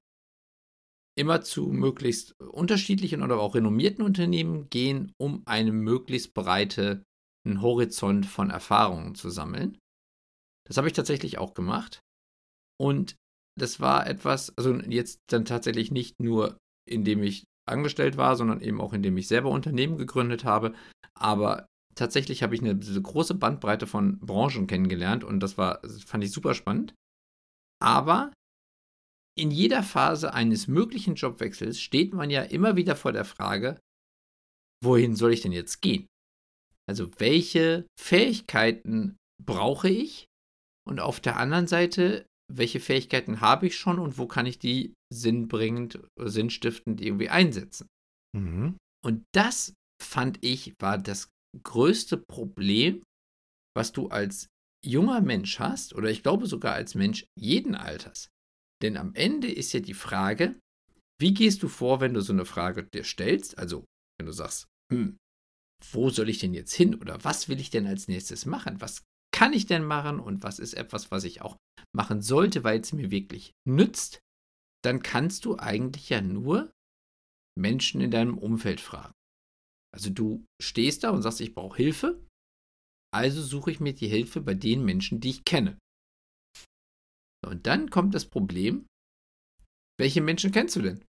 Immer 1.15 1.41
zu 1.43 1.67
möglichst 1.67 2.33
unterschiedlichen 2.39 3.21
oder 3.21 3.39
auch 3.39 3.53
renommierten 3.53 4.03
Unternehmen 4.03 4.71
gehen, 4.71 5.11
um 5.19 5.43
einen 5.45 5.81
möglichst 5.81 6.33
breiten 6.33 7.03
Horizont 7.45 8.25
von 8.25 8.49
Erfahrungen 8.49 9.13
zu 9.13 9.29
sammeln. 9.29 9.77
Das 10.67 10.77
habe 10.77 10.87
ich 10.87 10.93
tatsächlich 10.93 11.37
auch 11.37 11.53
gemacht. 11.53 11.99
Und 12.79 13.15
das 13.61 13.79
war 13.79 14.07
etwas, 14.07 14.53
also 14.57 14.75
jetzt 14.75 15.19
dann 15.27 15.45
tatsächlich 15.45 15.91
nicht 15.91 16.19
nur, 16.19 16.57
indem 16.87 17.23
ich 17.23 17.43
angestellt 17.67 18.17
war, 18.17 18.35
sondern 18.35 18.61
eben 18.61 18.81
auch 18.81 18.93
indem 18.93 19.17
ich 19.17 19.27
selber 19.27 19.49
Unternehmen 19.49 19.97
gegründet 19.97 20.43
habe. 20.43 20.73
Aber 21.13 21.67
tatsächlich 21.95 22.43
habe 22.43 22.55
ich 22.55 22.61
eine, 22.61 22.71
eine 22.71 23.01
große 23.01 23.35
Bandbreite 23.35 23.87
von 23.87 24.19
Branchen 24.19 24.67
kennengelernt 24.67 25.23
und 25.23 25.39
das 25.39 25.57
war, 25.57 25.79
das 25.81 26.03
fand 26.03 26.23
ich 26.23 26.31
super 26.31 26.55
spannend. 26.55 26.93
Aber 27.81 28.33
in 29.37 29.51
jeder 29.51 29.83
Phase 29.83 30.33
eines 30.33 30.67
möglichen 30.67 31.15
Jobwechsels 31.15 31.79
steht 31.79 32.13
man 32.13 32.29
ja 32.29 32.41
immer 32.41 32.75
wieder 32.75 32.95
vor 32.95 33.13
der 33.13 33.25
Frage, 33.25 33.79
wohin 34.83 35.15
soll 35.15 35.33
ich 35.33 35.41
denn 35.41 35.51
jetzt 35.51 35.81
gehen? 35.81 36.07
Also 36.89 37.09
welche 37.19 37.85
Fähigkeiten 37.99 39.17
brauche 39.41 39.89
ich? 39.89 40.25
Und 40.87 40.99
auf 40.99 41.19
der 41.19 41.37
anderen 41.37 41.67
Seite, 41.67 42.25
welche 42.51 42.79
Fähigkeiten 42.79 43.41
habe 43.41 43.67
ich 43.67 43.77
schon 43.77 43.99
und 43.99 44.17
wo 44.17 44.27
kann 44.27 44.45
ich 44.45 44.59
die 44.59 44.93
sinnbringend, 45.13 45.99
sinnstiftend 46.17 47.01
irgendwie 47.01 47.29
einsetzen? 47.29 47.87
Mhm. 48.35 48.77
Und 49.03 49.23
das 49.33 49.73
fand 50.01 50.43
ich 50.43 50.73
war 50.79 50.97
das 50.97 51.29
größte 51.63 52.17
Problem, 52.17 53.03
was 53.75 53.91
du 53.91 54.07
als 54.09 54.47
junger 54.85 55.21
Mensch 55.21 55.59
hast, 55.59 55.93
oder 55.93 56.09
ich 56.09 56.23
glaube 56.23 56.47
sogar 56.47 56.73
als 56.73 56.95
Mensch 56.95 57.25
jeden 57.37 57.75
Alters. 57.75 58.29
Denn 58.81 58.97
am 58.97 59.13
Ende 59.13 59.51
ist 59.51 59.73
ja 59.73 59.81
die 59.81 59.93
Frage, 59.93 60.59
wie 61.19 61.33
gehst 61.33 61.63
du 61.63 61.67
vor, 61.67 61.99
wenn 61.99 62.13
du 62.13 62.21
so 62.21 62.31
eine 62.31 62.45
Frage 62.45 62.83
dir 62.83 63.03
stellst? 63.03 63.57
Also, 63.57 63.83
wenn 64.17 64.27
du 64.27 64.31
sagst, 64.31 64.67
hm, 64.91 65.17
wo 65.91 66.09
soll 66.09 66.29
ich 66.29 66.39
denn 66.39 66.53
jetzt 66.53 66.73
hin 66.73 66.95
oder 66.95 67.23
was 67.23 67.49
will 67.49 67.59
ich 67.59 67.69
denn 67.69 67.87
als 67.87 68.07
nächstes 68.07 68.45
machen? 68.45 68.79
Was 68.79 69.03
kann 69.39 69.53
ich 69.53 69.67
denn 69.67 69.85
machen 69.85 70.19
und 70.19 70.43
was 70.43 70.59
ist 70.59 70.73
etwas, 70.73 71.11
was 71.11 71.23
ich 71.23 71.41
auch 71.41 71.55
machen 71.95 72.21
sollte, 72.21 72.65
weil 72.65 72.81
es 72.81 72.91
mir 72.91 73.09
wirklich 73.09 73.53
nützt? 73.65 74.19
Dann 74.83 75.01
kannst 75.01 75.45
du 75.45 75.57
eigentlich 75.57 76.09
ja 76.09 76.19
nur 76.19 76.73
Menschen 77.57 78.01
in 78.01 78.11
deinem 78.11 78.37
Umfeld 78.37 78.81
fragen. 78.81 79.13
Also 79.95 80.09
du 80.09 80.45
stehst 80.61 81.05
da 81.05 81.11
und 81.11 81.21
sagst, 81.21 81.39
ich 81.39 81.53
brauche 81.53 81.77
Hilfe, 81.77 82.21
also 83.15 83.41
suche 83.41 83.71
ich 83.71 83.79
mir 83.79 83.93
die 83.93 84.09
Hilfe 84.09 84.41
bei 84.41 84.55
den 84.55 84.83
Menschen, 84.83 85.21
die 85.21 85.29
ich 85.29 85.45
kenne. 85.45 85.79
Und 87.47 87.65
dann 87.65 87.89
kommt 87.89 88.15
das 88.15 88.25
Problem, 88.25 88.87
welche 89.97 90.19
Menschen 90.19 90.51
kennst 90.51 90.75
du 90.75 90.81
denn? 90.81 91.05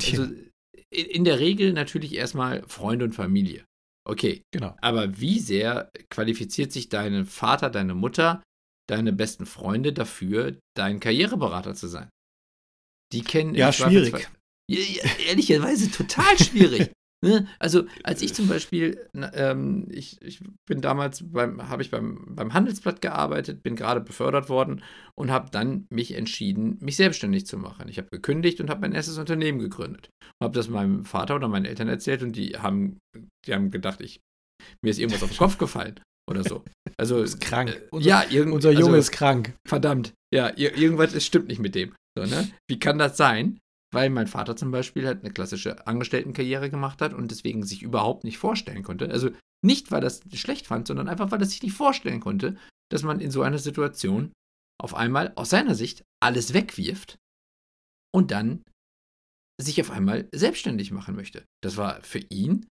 Also 0.00 0.32
in 0.92 1.24
der 1.24 1.40
Regel 1.40 1.72
natürlich 1.72 2.14
erstmal 2.14 2.62
Freunde 2.68 3.04
und 3.04 3.16
Familie. 3.16 3.64
Okay. 4.06 4.42
Genau. 4.52 4.76
Aber 4.80 5.18
wie 5.18 5.38
sehr 5.38 5.90
qualifiziert 6.10 6.72
sich 6.72 6.88
dein 6.88 7.24
Vater, 7.24 7.70
deine 7.70 7.94
Mutter, 7.94 8.42
deine 8.88 9.12
besten 9.12 9.46
Freunde 9.46 9.92
dafür, 9.92 10.58
dein 10.76 11.00
Karriereberater 11.00 11.74
zu 11.74 11.88
sein? 11.88 12.08
Die 13.12 13.22
kennen. 13.22 13.54
Ja, 13.54 13.72
schwierig. 13.72 14.28
Ehrlicherweise 14.68 15.90
total 15.90 16.38
schwierig. 16.38 16.90
Ne? 17.24 17.46
Also 17.58 17.86
als 18.02 18.20
ich 18.20 18.34
zum 18.34 18.48
Beispiel, 18.48 19.08
ähm, 19.32 19.88
ich, 19.90 20.20
ich 20.20 20.40
bin 20.68 20.82
damals 20.82 21.24
beim, 21.32 21.70
habe 21.70 21.80
ich 21.80 21.90
beim, 21.90 22.22
beim 22.28 22.52
Handelsblatt 22.52 23.00
gearbeitet, 23.00 23.62
bin 23.62 23.76
gerade 23.76 24.02
befördert 24.02 24.50
worden 24.50 24.82
und 25.18 25.30
habe 25.30 25.48
dann 25.50 25.86
mich 25.88 26.14
entschieden, 26.14 26.76
mich 26.82 26.96
selbstständig 26.96 27.46
zu 27.46 27.56
machen. 27.56 27.88
Ich 27.88 27.96
habe 27.96 28.08
gekündigt 28.10 28.60
und 28.60 28.68
habe 28.68 28.82
mein 28.82 28.92
erstes 28.92 29.16
Unternehmen 29.16 29.58
gegründet. 29.58 30.10
Habe 30.42 30.54
das 30.54 30.68
meinem 30.68 31.06
Vater 31.06 31.36
oder 31.36 31.48
meinen 31.48 31.64
Eltern 31.64 31.88
erzählt 31.88 32.22
und 32.22 32.36
die 32.36 32.58
haben, 32.58 32.98
die 33.46 33.54
haben 33.54 33.70
gedacht, 33.70 34.02
ich, 34.02 34.20
mir 34.84 34.90
ist 34.90 34.98
irgendwas 34.98 35.22
auf 35.22 35.30
den 35.30 35.38
Kopf 35.38 35.56
gefallen 35.56 35.98
oder 36.30 36.44
so. 36.44 36.62
Also 36.98 37.22
ist 37.22 37.40
krank. 37.40 37.70
Äh, 37.70 37.80
unser, 37.90 38.30
ja, 38.30 38.42
unser 38.44 38.70
Junge 38.70 38.84
also, 38.84 38.96
ist 38.96 39.12
krank. 39.12 39.54
Verdammt. 39.66 40.12
Ja, 40.30 40.54
irgendwas 40.56 41.14
ist, 41.14 41.24
stimmt 41.24 41.48
nicht 41.48 41.58
mit 41.58 41.74
dem. 41.74 41.94
So, 42.18 42.26
ne? 42.26 42.50
Wie 42.68 42.78
kann 42.78 42.98
das 42.98 43.16
sein? 43.16 43.58
Weil 43.94 44.10
mein 44.10 44.26
Vater 44.26 44.56
zum 44.56 44.70
Beispiel 44.70 45.06
halt 45.06 45.20
eine 45.20 45.32
klassische 45.32 45.86
Angestelltenkarriere 45.86 46.70
gemacht 46.70 47.00
hat 47.00 47.14
und 47.14 47.30
deswegen 47.30 47.64
sich 47.64 47.82
überhaupt 47.82 48.24
nicht 48.24 48.38
vorstellen 48.38 48.82
konnte. 48.82 49.10
Also 49.10 49.30
nicht, 49.64 49.90
weil 49.90 50.00
das 50.00 50.20
schlecht 50.34 50.66
fand, 50.66 50.86
sondern 50.88 51.08
einfach, 51.08 51.30
weil 51.30 51.40
er 51.40 51.46
sich 51.46 51.62
nicht 51.62 51.74
vorstellen 51.74 52.20
konnte, 52.20 52.56
dass 52.90 53.02
man 53.02 53.20
in 53.20 53.30
so 53.30 53.42
einer 53.42 53.58
Situation 53.58 54.32
auf 54.80 54.94
einmal 54.94 55.32
aus 55.36 55.50
seiner 55.50 55.74
Sicht 55.74 56.02
alles 56.20 56.52
wegwirft 56.52 57.16
und 58.14 58.30
dann 58.30 58.62
sich 59.60 59.80
auf 59.80 59.90
einmal 59.90 60.28
selbstständig 60.34 60.90
machen 60.90 61.14
möchte. 61.14 61.44
Das 61.62 61.76
war 61.76 62.02
für 62.02 62.18
ihn 62.18 62.66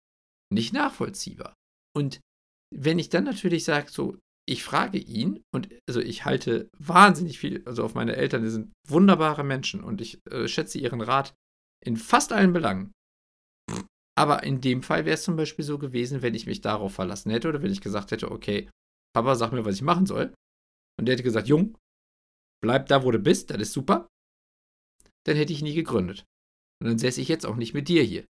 nicht 0.52 0.74
nachvollziehbar. 0.74 1.54
Und 1.96 2.20
wenn 2.76 3.00
ich 3.00 3.10
dann 3.10 3.26
natürlich 3.26 3.64
sage, 3.66 3.92
so, 3.92 4.18
ich 4.50 4.64
frage 4.64 4.98
ihn 4.98 5.44
und 5.54 5.70
also 5.88 6.00
ich 6.00 6.26
halte 6.26 6.70
wahnsinnig 6.78 7.38
viel, 7.38 7.62
also 7.68 7.84
auf 7.84 7.94
meine 7.94 8.16
Eltern, 8.16 8.42
die 8.42 8.50
sind 8.50 8.74
wunderbare 8.88 9.44
Menschen 9.44 9.84
und 9.84 10.02
ich 10.02 10.20
äh, 10.32 10.48
schätze 10.48 10.80
ihren 10.80 11.02
Rat 11.02 11.36
in 11.86 11.98
fast 11.98 12.34
allen 12.34 12.52
Belangen. 12.52 12.92
Aber 14.18 14.44
in 14.44 14.60
dem 14.60 14.82
Fall 14.82 15.06
wäre 15.06 15.14
es 15.14 15.24
zum 15.24 15.36
Beispiel 15.36 15.64
so 15.64 15.78
gewesen, 15.78 16.24
wenn 16.24 16.34
ich 16.34 16.48
mich 16.48 16.62
darauf 16.62 16.96
verlassen 16.96 17.30
hätte 17.30 17.48
oder 17.48 17.62
wenn 17.62 17.72
ich 17.72 17.80
gesagt 17.80 18.12
hätte, 18.12 18.32
okay, 18.32 18.70
Papa, 19.16 19.36
sag 19.36 19.52
mir, 19.52 19.66
was 19.66 19.76
ich 19.76 19.82
machen 19.84 20.08
soll. 20.08 20.34
Und 21.00 21.06
der 21.06 21.14
hätte 21.14 21.24
gesagt, 21.24 21.48
Jung, 21.48 21.78
bleib 22.62 22.88
da, 22.88 23.04
wo 23.04 23.12
du 23.12 23.20
bist, 23.20 23.52
das 23.52 23.62
ist 23.62 23.74
super. 23.74 24.08
Dann 25.26 25.38
hätte 25.38 25.54
ich 25.54 25.62
nie 25.62 25.76
gegründet. 25.76 26.26
Und 26.82 26.90
dann 26.90 26.98
säße 26.98 27.22
ich 27.22 27.28
jetzt 27.28 27.46
auch 27.46 27.56
nicht 27.56 27.74
mit 27.74 27.88
dir 27.88 28.04
hier. 28.04 28.26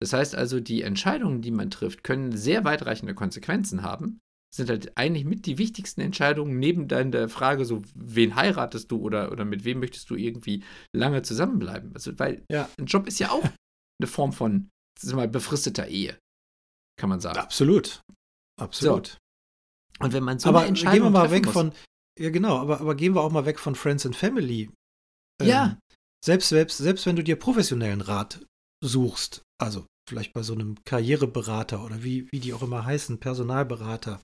Das 0.00 0.12
heißt 0.12 0.34
also, 0.34 0.60
die 0.60 0.82
Entscheidungen, 0.82 1.40
die 1.42 1.50
man 1.50 1.70
trifft, 1.70 2.04
können 2.04 2.36
sehr 2.36 2.64
weitreichende 2.64 3.14
Konsequenzen 3.14 3.82
haben 3.82 4.20
sind 4.54 4.68
halt 4.68 4.96
eigentlich 4.96 5.24
mit 5.24 5.46
die 5.46 5.58
wichtigsten 5.58 6.00
Entscheidungen 6.00 6.58
neben 6.58 6.88
deiner 6.88 7.28
Frage, 7.28 7.64
so, 7.64 7.82
wen 7.94 8.34
heiratest 8.34 8.90
du 8.90 9.00
oder, 9.00 9.30
oder 9.30 9.44
mit 9.44 9.64
wem 9.64 9.78
möchtest 9.78 10.10
du 10.10 10.16
irgendwie 10.16 10.64
lange 10.92 11.22
zusammenbleiben? 11.22 11.94
Also, 11.94 12.18
weil 12.18 12.44
ja. 12.50 12.68
ein 12.78 12.86
Job 12.86 13.06
ist 13.06 13.20
ja 13.20 13.30
auch 13.30 13.44
eine 14.00 14.06
Form 14.06 14.32
von, 14.32 14.70
mal, 15.12 15.28
befristeter 15.28 15.86
Ehe, 15.86 16.18
kann 16.98 17.08
man 17.08 17.20
sagen. 17.20 17.38
Absolut. 17.38 18.02
Absolut. 18.60 19.06
So. 19.06 20.04
Und 20.04 20.12
wenn 20.12 20.24
man 20.24 20.38
so 20.38 20.48
aber 20.48 20.60
eine 20.60 20.68
Entscheidung 20.68 20.92
gehen 20.94 21.02
wir 21.04 21.10
mal 21.10 21.30
weg 21.30 21.44
muss, 21.44 21.52
von, 21.52 21.72
ja 22.18 22.30
genau, 22.30 22.58
aber, 22.58 22.80
aber 22.80 22.94
gehen 22.94 23.14
wir 23.14 23.22
auch 23.22 23.30
mal 23.30 23.46
weg 23.46 23.60
von 23.60 23.74
Friends 23.74 24.04
and 24.04 24.16
Family. 24.16 24.70
Ähm, 25.40 25.48
ja. 25.48 25.78
Selbst, 26.24 26.48
selbst, 26.48 26.78
selbst 26.78 27.06
wenn 27.06 27.16
du 27.16 27.22
dir 27.22 27.36
professionellen 27.36 28.00
Rat 28.00 28.44
suchst, 28.82 29.42
also 29.58 29.86
vielleicht 30.10 30.32
bei 30.32 30.42
so 30.42 30.54
einem 30.54 30.74
Karriereberater 30.84 31.84
oder 31.84 32.02
wie, 32.02 32.28
wie 32.32 32.40
die 32.40 32.52
auch 32.52 32.62
immer 32.62 32.84
heißen, 32.84 33.20
Personalberater, 33.20 34.20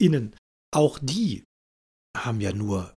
innen, 0.00 0.36
auch 0.72 1.00
die 1.02 1.44
haben 2.16 2.40
ja 2.40 2.52
nur 2.52 2.94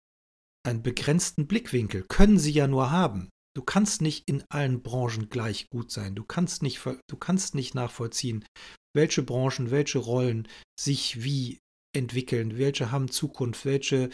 einen 0.63 0.83
begrenzten 0.83 1.47
Blickwinkel, 1.47 2.03
können 2.07 2.37
sie 2.37 2.51
ja 2.51 2.67
nur 2.67 2.91
haben. 2.91 3.29
Du 3.55 3.63
kannst 3.63 4.03
nicht 4.03 4.29
in 4.29 4.43
allen 4.49 4.83
Branchen 4.83 5.29
gleich 5.29 5.67
gut 5.71 5.91
sein. 5.91 6.13
Du 6.13 6.23
kannst 6.23 6.61
nicht, 6.61 6.85
du 6.85 7.17
kannst 7.17 7.55
nicht 7.55 7.73
nachvollziehen, 7.73 8.45
welche 8.95 9.23
Branchen, 9.23 9.71
welche 9.71 9.97
Rollen 9.97 10.47
sich 10.79 11.23
wie 11.23 11.57
entwickeln, 11.95 12.59
welche 12.59 12.91
haben 12.91 13.09
Zukunft, 13.09 13.65
welche, 13.65 14.09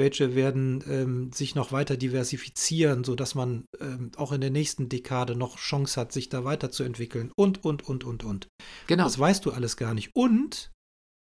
welche 0.00 0.34
werden 0.34 0.82
ähm, 0.88 1.30
sich 1.30 1.54
noch 1.54 1.72
weiter 1.72 1.96
diversifizieren, 1.96 3.04
sodass 3.04 3.34
man 3.34 3.66
ähm, 3.78 4.10
auch 4.16 4.32
in 4.32 4.40
der 4.40 4.50
nächsten 4.50 4.88
Dekade 4.88 5.36
noch 5.36 5.58
Chance 5.58 6.00
hat, 6.00 6.10
sich 6.10 6.30
da 6.30 6.42
weiterzuentwickeln 6.42 7.30
und, 7.36 7.64
und, 7.64 7.86
und, 7.86 8.04
und, 8.04 8.24
und. 8.24 8.48
Genau. 8.86 9.04
Das 9.04 9.18
weißt 9.18 9.44
du 9.44 9.52
alles 9.52 9.76
gar 9.76 9.92
nicht. 9.92 10.10
Und 10.14 10.72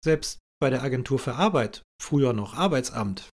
selbst 0.03 0.39
bei 0.59 0.69
der 0.69 0.83
Agentur 0.83 1.19
für 1.19 1.35
Arbeit, 1.35 1.83
früher 2.01 2.31
noch 2.31 2.53
Arbeitsamt, 2.53 3.29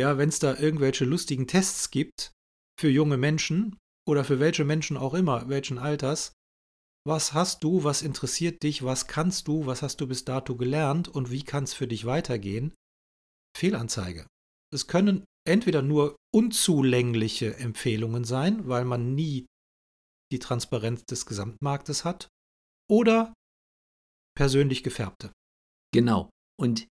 ja, 0.00 0.16
wenn 0.16 0.30
es 0.30 0.38
da 0.38 0.56
irgendwelche 0.56 1.04
lustigen 1.04 1.46
Tests 1.46 1.90
gibt 1.90 2.32
für 2.80 2.88
junge 2.88 3.18
Menschen 3.18 3.76
oder 4.08 4.24
für 4.24 4.40
welche 4.40 4.64
Menschen 4.64 4.96
auch 4.96 5.12
immer, 5.12 5.50
welchen 5.50 5.78
Alters, 5.78 6.32
was 7.06 7.34
hast 7.34 7.62
du, 7.62 7.84
was 7.84 8.00
interessiert 8.00 8.62
dich, 8.62 8.84
was 8.84 9.06
kannst 9.06 9.48
du, 9.48 9.66
was 9.66 9.82
hast 9.82 10.00
du 10.00 10.06
bis 10.06 10.24
dato 10.24 10.56
gelernt 10.56 11.08
und 11.08 11.30
wie 11.30 11.42
kann 11.42 11.64
es 11.64 11.74
für 11.74 11.86
dich 11.86 12.06
weitergehen? 12.06 12.72
Fehlanzeige. 13.54 14.26
Es 14.72 14.86
können 14.86 15.24
entweder 15.46 15.82
nur 15.82 16.16
unzulängliche 16.34 17.56
Empfehlungen 17.56 18.24
sein, 18.24 18.68
weil 18.68 18.84
man 18.84 19.14
nie 19.14 19.46
die 20.30 20.38
Transparenz 20.38 21.04
des 21.04 21.24
Gesamtmarktes 21.24 22.04
hat, 22.04 22.28
oder 22.90 23.32
persönlich 24.36 24.82
gefärbte. 24.82 25.32
Genau. 25.92 26.30
Und 26.60 26.86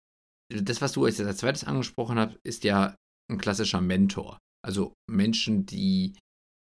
das, 0.53 0.81
was 0.81 0.93
du 0.93 1.05
als 1.05 1.17
zweites 1.17 1.65
angesprochen 1.65 2.19
hast, 2.19 2.37
ist 2.45 2.65
ja 2.65 2.95
ein 3.31 3.39
klassischer 3.39 3.81
Mentor. 3.81 4.39
Also 4.65 4.95
Menschen, 5.11 5.67
die 5.67 6.19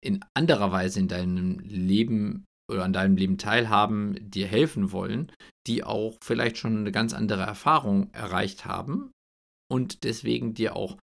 in 0.04 0.24
anderer 0.34 0.72
Weise 0.72 1.00
in 1.00 1.08
deinem 1.08 1.58
Leben 1.60 2.44
oder 2.70 2.84
an 2.84 2.92
deinem 2.92 3.16
Leben 3.16 3.38
teilhaben, 3.38 4.30
dir 4.30 4.46
helfen 4.46 4.92
wollen, 4.92 5.32
die 5.66 5.84
auch 5.84 6.16
vielleicht 6.22 6.58
schon 6.58 6.78
eine 6.78 6.92
ganz 6.92 7.12
andere 7.12 7.42
Erfahrung 7.42 8.12
erreicht 8.12 8.64
haben 8.64 9.12
und 9.70 10.04
deswegen 10.04 10.54
dir 10.54 10.76
auch 10.76 10.96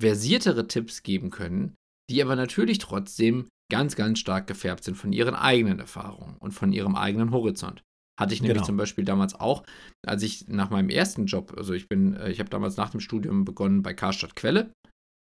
versiertere 0.00 0.66
Tipps 0.66 1.02
geben 1.02 1.30
können, 1.30 1.74
die 2.10 2.22
aber 2.22 2.36
natürlich 2.36 2.78
trotzdem 2.78 3.48
ganz, 3.70 3.96
ganz 3.96 4.18
stark 4.18 4.46
gefärbt 4.46 4.84
sind 4.84 4.96
von 4.96 5.12
ihren 5.12 5.34
eigenen 5.34 5.78
Erfahrungen 5.78 6.36
und 6.38 6.52
von 6.52 6.72
ihrem 6.72 6.96
eigenen 6.96 7.30
Horizont. 7.30 7.82
Hatte 8.20 8.34
ich 8.34 8.42
nämlich 8.42 8.58
genau. 8.58 8.66
zum 8.66 8.76
Beispiel 8.76 9.04
damals 9.04 9.34
auch, 9.34 9.64
als 10.06 10.22
ich 10.22 10.46
nach 10.46 10.70
meinem 10.70 10.88
ersten 10.88 11.26
Job, 11.26 11.54
also 11.56 11.72
ich 11.72 11.88
bin, 11.88 12.14
äh, 12.14 12.30
ich 12.30 12.38
habe 12.38 12.50
damals 12.50 12.76
nach 12.76 12.90
dem 12.90 13.00
Studium 13.00 13.44
begonnen 13.44 13.82
bei 13.82 13.92
Karstadt 13.92 14.36
Quelle, 14.36 14.72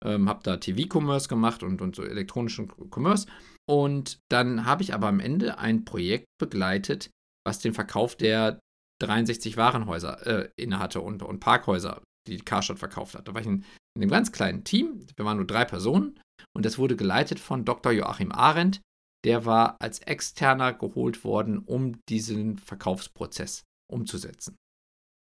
ähm, 0.03 0.27
habe 0.27 0.41
da 0.43 0.57
TV-Commerce 0.57 1.29
gemacht 1.29 1.63
und, 1.63 1.81
und 1.81 1.95
so 1.95 2.03
elektronischen 2.03 2.69
Commerce. 2.93 3.27
Und 3.69 4.19
dann 4.29 4.65
habe 4.65 4.83
ich 4.83 4.93
aber 4.93 5.07
am 5.07 5.19
Ende 5.19 5.57
ein 5.59 5.85
Projekt 5.85 6.25
begleitet, 6.37 7.11
was 7.45 7.59
den 7.59 7.73
Verkauf 7.73 8.15
der 8.15 8.59
63 9.01 9.55
Warenhäuser 9.55 10.27
äh, 10.27 10.49
innehatte 10.57 11.01
und, 11.01 11.23
und 11.23 11.39
Parkhäuser 11.39 12.01
die 12.27 12.37
Karstadt 12.39 12.79
verkauft 12.79 13.15
hat. 13.15 13.27
Da 13.27 13.33
war 13.33 13.41
ich 13.41 13.47
in, 13.47 13.65
in 13.95 14.01
einem 14.01 14.11
ganz 14.11 14.31
kleinen 14.31 14.63
Team, 14.63 15.05
wir 15.15 15.25
waren 15.25 15.37
nur 15.37 15.47
drei 15.47 15.65
Personen 15.65 16.19
und 16.55 16.65
das 16.65 16.77
wurde 16.77 16.95
geleitet 16.95 17.39
von 17.39 17.65
Dr. 17.65 17.91
Joachim 17.91 18.31
Arendt. 18.31 18.81
Der 19.23 19.45
war 19.45 19.77
als 19.79 19.99
Externer 19.99 20.73
geholt 20.73 21.23
worden, 21.23 21.59
um 21.59 22.03
diesen 22.09 22.57
Verkaufsprozess 22.57 23.63
umzusetzen. 23.91 24.55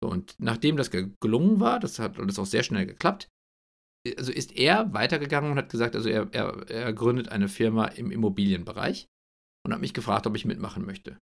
Und 0.01 0.37
nachdem 0.39 0.77
das 0.77 0.91
gelungen 0.91 1.59
war, 1.59 1.81
das 1.81 1.99
hat 1.99 2.19
alles 2.19 2.39
auch 2.39 2.47
sehr 2.47 2.63
schnell 2.63 2.87
geklappt, 2.87 3.29
also 4.17 4.33
ist 4.33 4.57
er 4.57 4.93
weitergegangen 4.95 5.51
und 5.51 5.59
hat 5.59 5.71
gesagt, 5.71 5.97
also 5.97 6.09
er, 6.09 6.29
er, 6.33 6.69
er 6.71 6.93
gründet 6.93 7.31
eine 7.31 7.49
Firma 7.49 7.87
im 7.87 8.11
Immobilienbereich 8.11 9.07
und 9.67 9.73
hat 9.73 9.81
mich 9.81 9.95
gefragt, 9.95 10.27
ob 10.27 10.37
ich 10.37 10.45
mitmachen 10.45 10.87
möchte. 10.87 11.19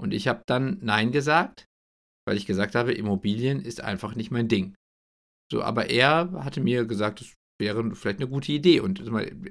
Und 0.00 0.14
ich 0.14 0.28
habe 0.28 0.42
dann 0.46 0.78
Nein 0.80 1.12
gesagt, 1.12 1.66
weil 2.26 2.36
ich 2.36 2.46
gesagt 2.46 2.74
habe, 2.74 2.92
Immobilien 2.92 3.60
ist 3.60 3.82
einfach 3.82 4.14
nicht 4.14 4.30
mein 4.30 4.48
Ding. 4.48 4.74
So, 5.52 5.62
aber 5.62 5.90
er 5.90 6.30
hatte 6.44 6.60
mir 6.60 6.84
gesagt, 6.84 7.20
das 7.20 7.34
wäre 7.60 7.94
vielleicht 7.94 8.20
eine 8.20 8.28
gute 8.28 8.52
Idee. 8.52 8.80
Und 8.80 9.00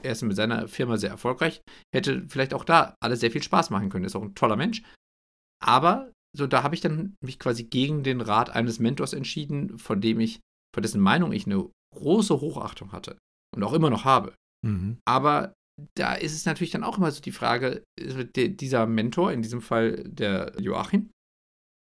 er 0.04 0.12
ist 0.12 0.24
mit 0.24 0.36
seiner 0.36 0.68
Firma 0.68 0.98
sehr 0.98 1.12
erfolgreich, 1.12 1.62
hätte 1.94 2.26
vielleicht 2.28 2.54
auch 2.54 2.64
da 2.64 2.96
alles 3.02 3.20
sehr 3.20 3.32
viel 3.32 3.44
Spaß 3.44 3.70
machen 3.70 3.90
können. 3.90 4.06
Ist 4.06 4.16
auch 4.16 4.24
ein 4.24 4.36
toller 4.36 4.56
Mensch. 4.56 4.82
Aber 5.64 6.12
so, 6.36 6.48
da 6.48 6.64
habe 6.64 6.76
ich 6.76 6.82
dann 6.82 7.16
mich 7.24 7.40
quasi 7.40 7.64
gegen 7.64 8.04
den 8.04 8.22
Rat 8.22 8.50
eines 8.50 8.80
Mentors 8.80 9.14
entschieden, 9.14 9.78
von 9.78 10.00
dem 10.00 10.20
ich, 10.20 10.40
von 10.74 10.84
dessen 10.84 11.02
Meinung 11.02 11.32
ich 11.32 11.46
eine 11.46 11.70
große 11.96 12.40
Hochachtung 12.40 12.92
hatte 12.92 13.18
und 13.56 13.64
auch 13.64 13.74
immer 13.74 13.90
noch 13.90 14.06
habe. 14.06 14.34
Mhm. 14.66 15.00
Aber 15.06 15.54
da 15.96 16.14
ist 16.14 16.34
es 16.34 16.46
natürlich 16.46 16.72
dann 16.72 16.84
auch 16.84 16.98
immer 16.98 17.12
so 17.12 17.22
die 17.22 17.32
Frage, 17.32 17.84
dieser 17.98 18.86
Mentor, 18.86 19.32
in 19.32 19.42
diesem 19.42 19.62
Fall 19.62 20.04
der 20.04 20.54
Joachim, 20.60 21.10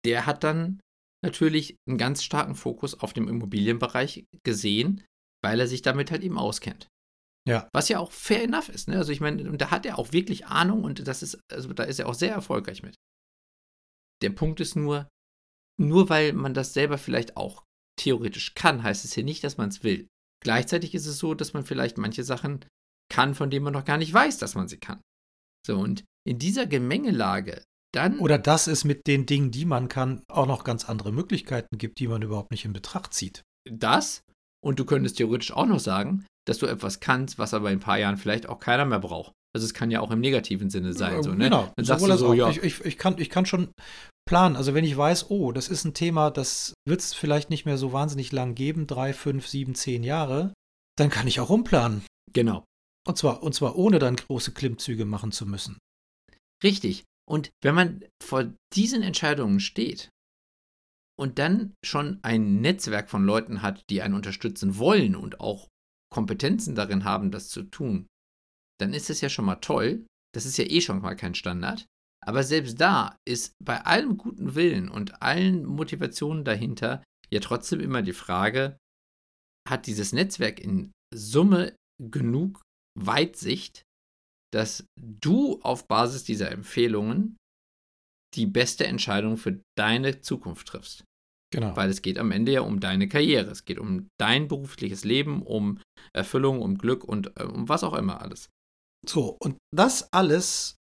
der 0.06 0.26
hat 0.26 0.44
dann 0.44 0.80
natürlich 1.24 1.78
einen 1.88 1.98
ganz 1.98 2.24
starken 2.24 2.56
Fokus 2.56 3.00
auf 3.00 3.14
dem 3.14 3.28
Immobilienbereich 3.28 4.26
gesehen, 4.44 5.04
weil 5.44 5.60
er 5.60 5.68
sich 5.68 5.82
damit 5.82 6.12
halt 6.12 6.24
eben 6.24 6.38
auskennt. 6.38 6.88
Ja. 7.48 7.70
Was 7.74 7.90
ja 7.90 8.00
auch 8.00 8.12
fair 8.12 8.44
enough 8.44 8.70
ist, 8.70 8.88
ne? 8.88 8.98
Also 8.98 9.12
ich 9.12 9.20
meine, 9.20 9.50
und 9.50 9.60
da 9.62 9.72
hat 9.72 9.86
er 9.86 9.98
auch 9.98 10.12
wirklich 10.14 10.46
Ahnung 10.46 10.84
und 10.84 11.08
das 11.08 11.24
ist, 11.24 11.40
also 11.52 11.74
da 11.74 11.84
ist 11.84 12.00
er 12.00 12.08
auch 12.08 12.14
sehr 12.14 12.32
erfolgreich 12.32 12.84
mit. 12.84 12.96
Der 14.22 14.30
Punkt 14.30 14.60
ist 14.60 14.76
nur, 14.76 15.08
nur 15.80 16.10
weil 16.10 16.34
man 16.34 16.54
das 16.54 16.74
selber 16.74 17.00
vielleicht 17.00 17.38
auch 17.38 17.64
theoretisch 18.00 18.54
kann, 18.54 18.84
heißt 18.84 19.06
es 19.06 19.14
hier 19.14 19.24
nicht, 19.24 19.44
dass 19.44 19.58
man 19.58 19.70
es 19.70 19.84
will. 19.84 20.08
Gleichzeitig 20.44 20.94
ist 20.94 21.08
es 21.08 21.18
so, 21.18 21.34
dass 21.34 21.54
man 21.54 21.66
vielleicht 21.66 21.98
manche 21.98 22.24
Sachen 22.24 22.66
kann, 23.12 23.34
von 23.36 23.50
denen 23.50 23.64
man 23.64 23.74
noch 23.74 23.86
gar 23.86 23.98
nicht 23.98 24.14
weiß, 24.14 24.38
dass 24.38 24.56
man 24.56 24.68
sie 24.68 24.80
kann. 24.80 25.02
So, 25.66 25.78
und 25.78 26.04
in 26.28 26.40
dieser 26.40 26.68
Gemengelage 26.68 27.64
dann. 27.92 28.20
Oder 28.20 28.38
dass 28.38 28.68
es 28.68 28.84
mit 28.84 29.08
den 29.08 29.26
Dingen, 29.26 29.52
die 29.52 29.66
man 29.66 29.88
kann, 29.88 30.24
auch 30.30 30.48
noch 30.48 30.64
ganz 30.64 30.88
andere 30.88 31.12
Möglichkeiten 31.12 31.78
gibt, 31.78 32.00
die 32.00 32.08
man 32.08 32.22
überhaupt 32.22 32.52
nicht 32.52 32.66
in 32.66 32.74
Betracht 32.74 33.14
zieht. 33.14 33.44
Das. 33.70 34.24
Und 34.64 34.80
du 34.80 34.86
könntest 34.86 35.18
theoretisch 35.18 35.52
auch 35.52 35.66
noch 35.66 35.80
sagen, 35.80 36.26
dass 36.46 36.60
du 36.60 36.68
etwas 36.68 37.00
kannst, 37.00 37.40
was 37.40 37.54
aber 37.54 37.72
in 37.72 37.78
ein 37.78 37.82
paar 37.82 37.98
Jahren 37.98 38.18
vielleicht 38.18 38.48
auch 38.48 38.60
keiner 38.60 38.86
mehr 38.86 39.00
braucht. 39.00 39.34
Also 39.54 39.66
es 39.66 39.74
kann 39.74 39.92
ja 39.92 40.00
auch 40.00 40.12
im 40.12 40.22
negativen 40.22 40.70
Sinne 40.70 40.94
sein. 40.94 41.22
So, 41.24 41.32
ne? 41.32 41.46
Genau. 41.46 41.72
Dann 41.76 41.86
sagst 41.86 42.06
du 42.06 42.18
so, 42.18 42.34
ja. 42.34 42.50
Ich, 42.50 42.64
ich, 42.64 42.86
ich, 42.86 42.98
kann, 42.98 43.16
ich 43.18 43.30
kann 43.30 43.46
schon 43.46 43.70
planen. 44.26 44.56
Also 44.56 44.74
wenn 44.74 44.86
ich 44.86 44.96
weiß, 44.96 45.30
oh, 45.30 45.52
das 45.52 45.68
ist 45.68 45.84
ein 45.84 45.94
Thema, 45.94 46.32
das 46.32 46.74
wird 46.88 47.02
es 47.02 47.14
vielleicht 47.14 47.50
nicht 47.50 47.66
mehr 47.66 47.78
so 47.78 47.92
wahnsinnig 47.92 48.32
lang 48.32 48.56
geben, 48.56 48.88
drei, 48.88 49.14
fünf, 49.14 49.48
sieben, 49.48 49.76
zehn 49.76 50.04
Jahre, 50.04 50.54
dann 50.98 51.10
kann 51.10 51.28
ich 51.28 51.40
auch 51.40 51.50
umplanen. 51.50 52.04
Genau. 52.32 52.64
Und 53.06 53.18
zwar, 53.18 53.44
und 53.44 53.54
zwar 53.54 53.76
ohne 53.76 54.00
dann 54.00 54.16
große 54.16 54.52
Klimmzüge 54.54 55.06
machen 55.06 55.32
zu 55.32 55.46
müssen. 55.46 55.78
Richtig. 56.64 57.04
Und 57.32 57.54
wenn 57.64 57.76
man 57.76 58.04
vor 58.22 58.54
diesen 58.74 59.04
Entscheidungen 59.04 59.62
steht 59.62 60.10
und 61.18 61.40
dann 61.40 61.74
schon 61.82 62.20
ein 62.24 62.60
Netzwerk 62.60 63.10
von 63.10 63.24
Leuten 63.24 63.62
hat, 63.62 63.84
die 63.90 64.02
einen 64.02 64.16
unterstützen 64.16 64.78
wollen 64.78 65.16
und 65.16 65.40
auch 65.40 65.70
Kompetenzen 66.12 66.76
darin 66.76 67.06
haben, 67.06 67.32
das 67.32 67.48
zu 67.48 67.64
tun, 67.64 68.06
dann 68.82 68.94
ist 68.94 69.10
es 69.10 69.22
ja 69.22 69.30
schon 69.30 69.46
mal 69.46 69.56
toll. 69.56 70.06
Das 70.36 70.46
ist 70.46 70.58
ja 70.58 70.66
eh 70.66 70.82
schon 70.82 71.00
mal 71.00 71.16
kein 71.16 71.34
Standard. 71.34 71.86
Aber 72.22 72.44
selbst 72.44 72.82
da 72.82 73.16
ist 73.26 73.54
bei 73.64 73.80
allem 73.86 74.18
guten 74.18 74.56
Willen 74.56 74.90
und 74.90 75.22
allen 75.22 75.66
Motivationen 75.66 76.44
dahinter 76.44 77.02
ja 77.30 77.40
trotzdem 77.40 77.80
immer 77.80 78.02
die 78.02 78.12
Frage, 78.12 78.78
hat 79.70 79.88
dieses 79.88 80.12
Netzwerk 80.12 80.60
in 80.60 80.92
Summe 81.16 81.76
genug 81.98 82.62
Weitsicht, 83.00 83.84
dass 84.54 84.86
du 85.00 85.60
auf 85.62 85.88
Basis 85.88 86.24
dieser 86.24 86.52
Empfehlungen 86.52 87.38
die 88.36 88.46
beste 88.46 88.88
Entscheidung 88.88 89.38
für 89.38 89.60
deine 89.78 90.22
Zukunft 90.22 90.68
triffst. 90.68 91.04
Genau. 91.54 91.76
Weil 91.76 91.90
es 91.90 92.02
geht 92.02 92.18
am 92.18 92.32
Ende 92.32 92.54
ja 92.54 92.62
um 92.62 92.80
deine 92.80 93.10
Karriere. 93.10 93.52
Es 93.52 93.66
geht 93.66 93.78
um 93.78 94.08
dein 94.20 94.48
berufliches 94.48 95.04
Leben, 95.04 95.42
um 95.42 95.80
Erfüllung, 96.14 96.62
um 96.62 96.78
Glück 96.78 97.04
und 97.04 97.38
äh, 97.38 97.44
um 97.44 97.68
was 97.68 97.84
auch 97.84 97.94
immer 97.94 98.22
alles. 98.22 98.50
So, 99.06 99.36
und 99.42 99.58
das 99.76 100.08
alles, 100.14 100.76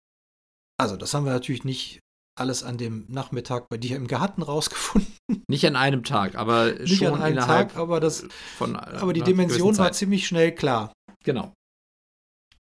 also 0.80 0.96
das 0.96 1.14
haben 1.14 1.24
wir 1.24 1.32
natürlich 1.32 1.64
nicht 1.64 2.00
alles 2.38 2.62
an 2.64 2.78
dem 2.78 3.06
Nachmittag 3.08 3.68
bei 3.68 3.78
dir 3.78 3.96
im 3.96 4.08
Garten 4.08 4.42
rausgefunden. 4.42 5.14
Nicht 5.48 5.66
an 5.66 5.76
einem 5.76 6.02
Tag, 6.02 6.34
aber 6.34 6.72
nicht 6.72 6.98
schon 6.98 7.14
an 7.14 7.22
einem 7.22 7.38
Tag, 7.38 7.76
aber 7.76 8.00
das, 8.00 8.26
von, 8.56 8.74
äh, 8.74 8.78
aber 8.78 9.12
die 9.12 9.22
Dimension 9.22 9.78
war 9.78 9.92
ziemlich 9.92 10.26
schnell 10.26 10.52
klar. 10.52 10.92
Genau. 11.24 11.52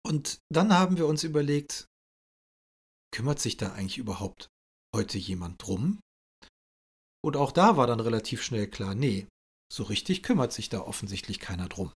Und 0.03 0.39
dann 0.49 0.73
haben 0.73 0.97
wir 0.97 1.07
uns 1.07 1.23
überlegt, 1.23 1.85
kümmert 3.13 3.39
sich 3.39 3.57
da 3.57 3.73
eigentlich 3.73 3.97
überhaupt 3.97 4.47
heute 4.95 5.17
jemand 5.17 5.61
drum? 5.61 5.99
Und 7.23 7.37
auch 7.37 7.51
da 7.51 7.77
war 7.77 7.87
dann 7.87 7.99
relativ 7.99 8.41
schnell 8.41 8.67
klar, 8.67 8.95
nee, 8.95 9.27
so 9.71 9.83
richtig 9.83 10.23
kümmert 10.23 10.53
sich 10.53 10.69
da 10.69 10.81
offensichtlich 10.81 11.39
keiner 11.39 11.69
drum. 11.69 11.93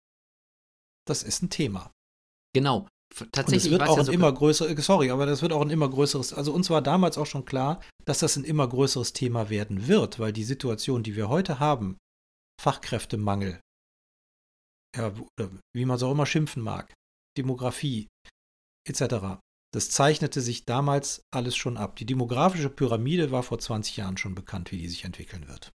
Das 1.06 1.22
ist 1.22 1.42
ein 1.42 1.50
Thema. 1.50 1.90
Genau. 2.54 2.88
Tatsächlich 3.32 3.72
und 3.72 3.80
es 3.80 3.80
wird 3.80 3.82
auch 3.88 3.96
ja 3.96 4.02
ein 4.04 4.12
immer 4.12 4.32
größeres, 4.32 4.84
sorry, 4.84 5.10
aber 5.10 5.26
das 5.26 5.40
wird 5.40 5.52
auch 5.52 5.60
ein 5.60 5.70
immer 5.70 5.88
größeres, 5.88 6.32
also 6.32 6.52
uns 6.52 6.68
war 6.70 6.82
damals 6.82 7.16
auch 7.16 7.26
schon 7.26 7.44
klar, 7.44 7.80
dass 8.04 8.18
das 8.18 8.36
ein 8.36 8.44
immer 8.44 8.68
größeres 8.68 9.12
Thema 9.12 9.50
werden 9.50 9.86
wird, 9.86 10.18
weil 10.18 10.32
die 10.32 10.44
Situation, 10.44 11.02
die 11.02 11.14
wir 11.14 11.28
heute 11.28 11.60
haben, 11.60 11.96
Fachkräftemangel, 12.60 13.60
ja, 14.96 15.14
wie 15.74 15.84
man 15.84 15.96
es 15.96 16.02
auch 16.02 16.10
immer 16.10 16.26
schimpfen 16.26 16.62
mag, 16.62 16.92
Demografie 17.36 18.08
etc. 18.88 19.40
Das 19.72 19.90
zeichnete 19.90 20.40
sich 20.40 20.66
damals 20.66 21.22
alles 21.32 21.56
schon 21.56 21.76
ab. 21.76 21.96
Die 21.96 22.06
demografische 22.06 22.70
Pyramide 22.70 23.30
war 23.30 23.42
vor 23.42 23.58
20 23.58 23.96
Jahren 23.96 24.16
schon 24.16 24.34
bekannt, 24.34 24.70
wie 24.70 24.78
die 24.78 24.88
sich 24.88 25.04
entwickeln 25.04 25.48
wird. 25.48 25.72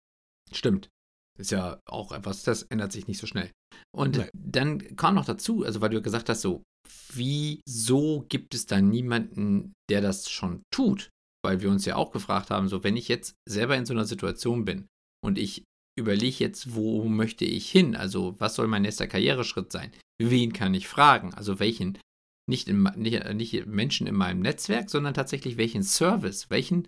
Stimmt. 0.51 0.89
Ist 1.39 1.51
ja 1.51 1.79
auch 1.85 2.11
etwas, 2.11 2.43
das 2.43 2.63
ändert 2.63 2.91
sich 2.91 3.07
nicht 3.07 3.19
so 3.19 3.27
schnell. 3.27 3.51
Und 3.95 4.17
Nein. 4.17 4.29
dann 4.33 4.95
kam 4.95 5.15
noch 5.15 5.25
dazu, 5.25 5.63
also 5.63 5.81
weil 5.81 5.89
du 5.89 6.01
gesagt 6.01 6.29
hast, 6.29 6.41
so, 6.41 6.63
wieso 7.13 8.25
gibt 8.27 8.53
es 8.55 8.65
da 8.65 8.81
niemanden, 8.81 9.73
der 9.89 10.01
das 10.01 10.29
schon 10.29 10.63
tut? 10.73 11.09
Weil 11.43 11.61
wir 11.61 11.69
uns 11.69 11.85
ja 11.85 11.95
auch 11.95 12.11
gefragt 12.11 12.49
haben, 12.49 12.67
so, 12.67 12.83
wenn 12.83 12.97
ich 12.97 13.07
jetzt 13.07 13.35
selber 13.47 13.77
in 13.77 13.85
so 13.85 13.93
einer 13.93 14.05
Situation 14.05 14.65
bin 14.65 14.87
und 15.23 15.37
ich 15.37 15.63
überlege 15.97 16.37
jetzt, 16.39 16.75
wo 16.75 17.03
möchte 17.05 17.45
ich 17.45 17.69
hin? 17.69 17.95
Also, 17.95 18.39
was 18.39 18.55
soll 18.55 18.67
mein 18.67 18.83
nächster 18.83 19.07
Karriereschritt 19.07 19.71
sein? 19.71 19.91
Wen 20.21 20.53
kann 20.53 20.73
ich 20.73 20.87
fragen? 20.87 21.33
Also, 21.33 21.59
welchen, 21.59 21.97
nicht, 22.47 22.67
in, 22.67 22.83
nicht, 22.95 23.33
nicht 23.33 23.65
Menschen 23.65 24.07
in 24.07 24.15
meinem 24.15 24.41
Netzwerk, 24.41 24.89
sondern 24.89 25.13
tatsächlich 25.13 25.57
welchen 25.57 25.83
Service, 25.83 26.49
welchen 26.49 26.87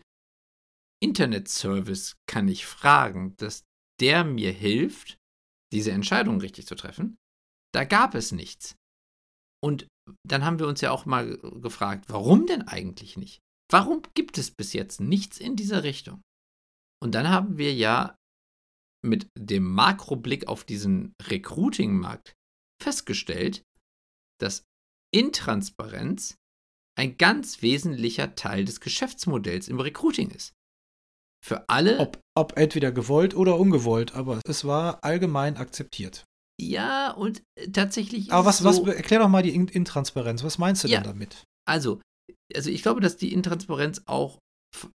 Internetservice 1.01 2.15
kann 2.27 2.47
ich 2.47 2.65
fragen, 2.65 3.35
dass 3.37 3.63
der 3.99 4.23
mir 4.23 4.51
hilft, 4.51 5.17
diese 5.73 5.91
Entscheidung 5.91 6.39
richtig 6.39 6.67
zu 6.67 6.75
treffen? 6.75 7.17
Da 7.73 7.83
gab 7.83 8.15
es 8.15 8.31
nichts. 8.31 8.75
Und 9.61 9.87
dann 10.27 10.45
haben 10.45 10.59
wir 10.59 10.67
uns 10.67 10.81
ja 10.81 10.91
auch 10.91 11.05
mal 11.05 11.37
gefragt, 11.37 12.05
warum 12.07 12.47
denn 12.47 12.63
eigentlich 12.63 13.17
nicht? 13.17 13.39
Warum 13.71 14.01
gibt 14.15 14.37
es 14.37 14.51
bis 14.51 14.73
jetzt 14.73 14.99
nichts 14.99 15.37
in 15.37 15.55
dieser 15.55 15.83
Richtung? 15.83 16.21
Und 17.01 17.13
dann 17.13 17.29
haben 17.29 17.57
wir 17.57 17.73
ja 17.73 18.15
mit 19.05 19.27
dem 19.37 19.63
Makroblick 19.63 20.47
auf 20.47 20.63
diesen 20.63 21.13
Recruiting-Markt 21.21 22.33
festgestellt, 22.81 23.63
dass 24.39 24.63
Intransparenz 25.13 26.35
ein 26.97 27.17
ganz 27.17 27.61
wesentlicher 27.61 28.35
Teil 28.35 28.65
des 28.65 28.81
Geschäftsmodells 28.81 29.67
im 29.69 29.79
Recruiting 29.79 30.31
ist. 30.31 30.53
Für 31.45 31.69
alle. 31.69 31.99
Ob, 31.99 32.19
ob 32.37 32.57
entweder 32.57 32.91
gewollt 32.91 33.33
oder 33.33 33.57
ungewollt, 33.57 34.13
aber 34.13 34.41
es 34.45 34.65
war 34.65 35.03
allgemein 35.03 35.55
akzeptiert. 35.55 36.25
Ja, 36.59 37.11
und 37.11 37.41
tatsächlich. 37.71 38.33
Aber 38.33 38.45
was, 38.45 38.57
so, 38.57 38.65
was, 38.65 38.79
erklär 38.95 39.19
doch 39.19 39.29
mal 39.29 39.43
die 39.43 39.55
Intransparenz. 39.55 40.43
Was 40.43 40.57
meinst 40.57 40.83
du 40.83 40.89
ja, 40.89 40.99
denn 40.99 41.11
damit? 41.11 41.45
Also, 41.65 42.01
also 42.53 42.69
ich 42.69 42.81
glaube, 42.81 42.99
dass 42.99 43.15
die 43.15 43.31
Intransparenz 43.31 44.03
auch 44.05 44.39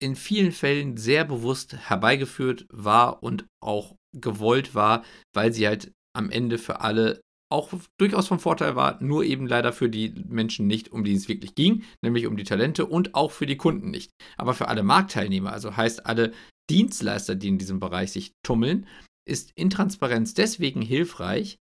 in 0.01 0.17
vielen 0.17 0.53
Fällen 0.53 0.97
sehr 0.97 1.25
bewusst 1.25 1.77
herbeigeführt 1.89 2.67
war 2.71 3.23
und 3.23 3.47
auch 3.63 3.95
gewollt 4.17 4.75
war, 4.75 5.05
weil 5.35 5.53
sie 5.53 5.67
halt 5.67 5.93
am 6.17 6.31
Ende 6.31 6.59
für 6.59 6.81
alle 6.81 7.21
auch 7.53 7.73
durchaus 7.99 8.29
vom 8.29 8.39
Vorteil 8.39 8.77
war, 8.77 9.03
nur 9.03 9.25
eben 9.25 9.47
leider 9.47 9.73
für 9.73 9.89
die 9.89 10.15
Menschen 10.29 10.67
nicht, 10.67 10.93
um 10.93 11.03
die 11.03 11.15
es 11.15 11.29
wirklich 11.29 11.55
ging, 11.55 11.83
nämlich 12.03 12.27
um 12.27 12.37
die 12.37 12.45
Talente 12.45 12.87
und 12.87 13.15
auch 13.15 13.33
für 13.33 13.47
die 13.47 13.57
Kunden 13.57 13.91
nicht. 13.91 14.13
Aber 14.37 14.55
für 14.55 14.69
alle 14.69 14.85
Marktteilnehmer, 14.85 15.53
also 15.53 15.77
heißt 15.77 16.07
alle 16.07 16.33
Dienstleister, 16.71 17.35
die 17.35 17.49
in 17.49 17.59
diesem 17.59 17.81
Bereich 17.81 18.13
sich 18.13 18.33
tummeln, 18.45 18.87
ist 19.29 19.51
Intransparenz 19.57 20.35
deswegen 20.35 20.81
hilfreich, 20.81 21.57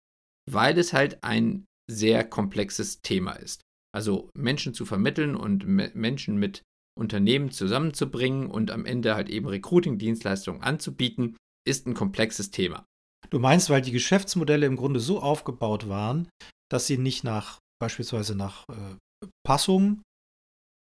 weil 0.50 0.78
es 0.78 0.94
halt 0.94 1.24
ein 1.24 1.66
sehr 1.90 2.24
komplexes 2.24 3.02
Thema 3.02 3.34
ist. 3.34 3.62
Also 3.92 4.30
Menschen 4.36 4.76
zu 4.76 4.86
vermitteln 4.86 5.36
und 5.36 5.66
Menschen 5.66 6.38
mit 6.38 6.62
Unternehmen 7.00 7.52
zusammenzubringen 7.52 8.48
und 8.48 8.72
am 8.72 8.86
Ende 8.86 9.16
halt 9.16 9.30
eben 9.30 9.48
Recruiting-Dienstleistungen 9.48 10.62
anzubieten, 10.62 11.38
ist 11.68 11.88
ein 11.88 11.94
komplexes 11.94 12.52
Thema. 12.52 12.86
Du 13.30 13.40
meinst, 13.40 13.70
weil 13.70 13.82
die 13.82 13.92
Geschäftsmodelle 13.92 14.66
im 14.66 14.76
Grunde 14.76 15.00
so 15.00 15.20
aufgebaut 15.22 15.88
waren, 15.88 16.30
dass 16.72 16.88
sie 16.88 16.98
nicht 16.98 17.24
nach 17.24 17.60
beispielsweise 17.82 18.36
nach 18.36 18.68
äh, 18.70 19.28
Passung 19.46 20.02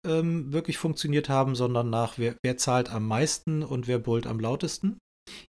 ähm, 0.06 0.52
wirklich 0.52 0.78
funktioniert 0.78 1.28
haben, 1.28 1.54
sondern 1.54 1.90
nach 1.90 2.18
wer, 2.18 2.36
wer, 2.44 2.56
zahlt 2.56 2.90
am 2.90 3.06
meisten 3.08 3.62
und 3.62 3.86
wer 3.86 3.98
brüllt 3.98 4.26
am 4.26 4.40
lautesten? 4.40 4.98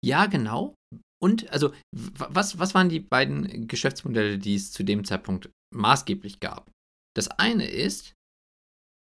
Ja, 0.04 0.26
genau. 0.26 0.76
Und 1.24 1.50
also, 1.52 1.72
was, 1.96 2.60
was 2.60 2.74
waren 2.74 2.90
die 2.90 3.00
beiden 3.00 3.68
Geschäftsmodelle, 3.68 4.38
die 4.38 4.56
es 4.56 4.72
zu 4.72 4.84
dem 4.84 5.06
Zeitpunkt 5.06 5.50
maßgeblich 5.74 6.40
gab? 6.40 6.70
Das 7.16 7.30
eine 7.30 7.70
ist, 7.70 8.14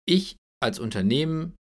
ich 0.07 0.37
als 0.61 0.79
Unternehmen 0.79 1.55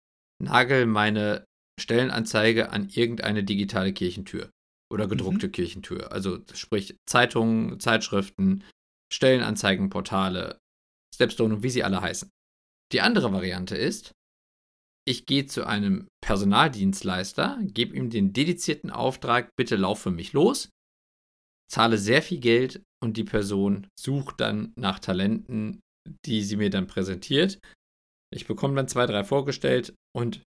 nagel 0.42 0.86
meine 0.86 1.44
Stellenanzeige 1.80 2.70
an 2.70 2.88
irgendeine 2.88 3.44
digitale 3.44 3.92
Kirchentür 3.92 4.50
oder 4.92 5.08
gedruckte 5.08 5.48
mhm. 5.48 5.52
Kirchentür. 5.52 6.12
Also 6.12 6.38
sprich 6.52 6.96
Zeitungen, 7.08 7.80
Zeitschriften, 7.80 8.64
Stellenanzeigenportale, 9.12 10.58
Stepstone 11.14 11.56
und 11.56 11.62
wie 11.62 11.70
sie 11.70 11.84
alle 11.84 12.00
heißen. 12.00 12.30
Die 12.92 13.00
andere 13.00 13.32
Variante 13.32 13.76
ist, 13.76 14.12
ich 15.06 15.26
gehe 15.26 15.46
zu 15.46 15.66
einem 15.66 16.08
Personaldienstleister, 16.22 17.58
gebe 17.62 17.96
ihm 17.96 18.10
den 18.10 18.32
dedizierten 18.32 18.90
Auftrag, 18.90 19.50
bitte 19.56 19.76
lauf 19.76 20.00
für 20.00 20.10
mich 20.10 20.32
los, 20.32 20.70
zahle 21.70 21.98
sehr 21.98 22.22
viel 22.22 22.40
Geld 22.40 22.82
und 23.02 23.16
die 23.16 23.24
Person 23.24 23.88
sucht 23.98 24.40
dann 24.40 24.72
nach 24.76 24.98
Talenten, 24.98 25.80
die 26.24 26.42
sie 26.42 26.56
mir 26.56 26.70
dann 26.70 26.86
präsentiert. 26.86 27.58
Ich 28.32 28.46
bekomme 28.46 28.74
dann 28.74 28.88
zwei, 28.88 29.06
drei 29.06 29.24
vorgestellt 29.24 29.94
und 30.14 30.42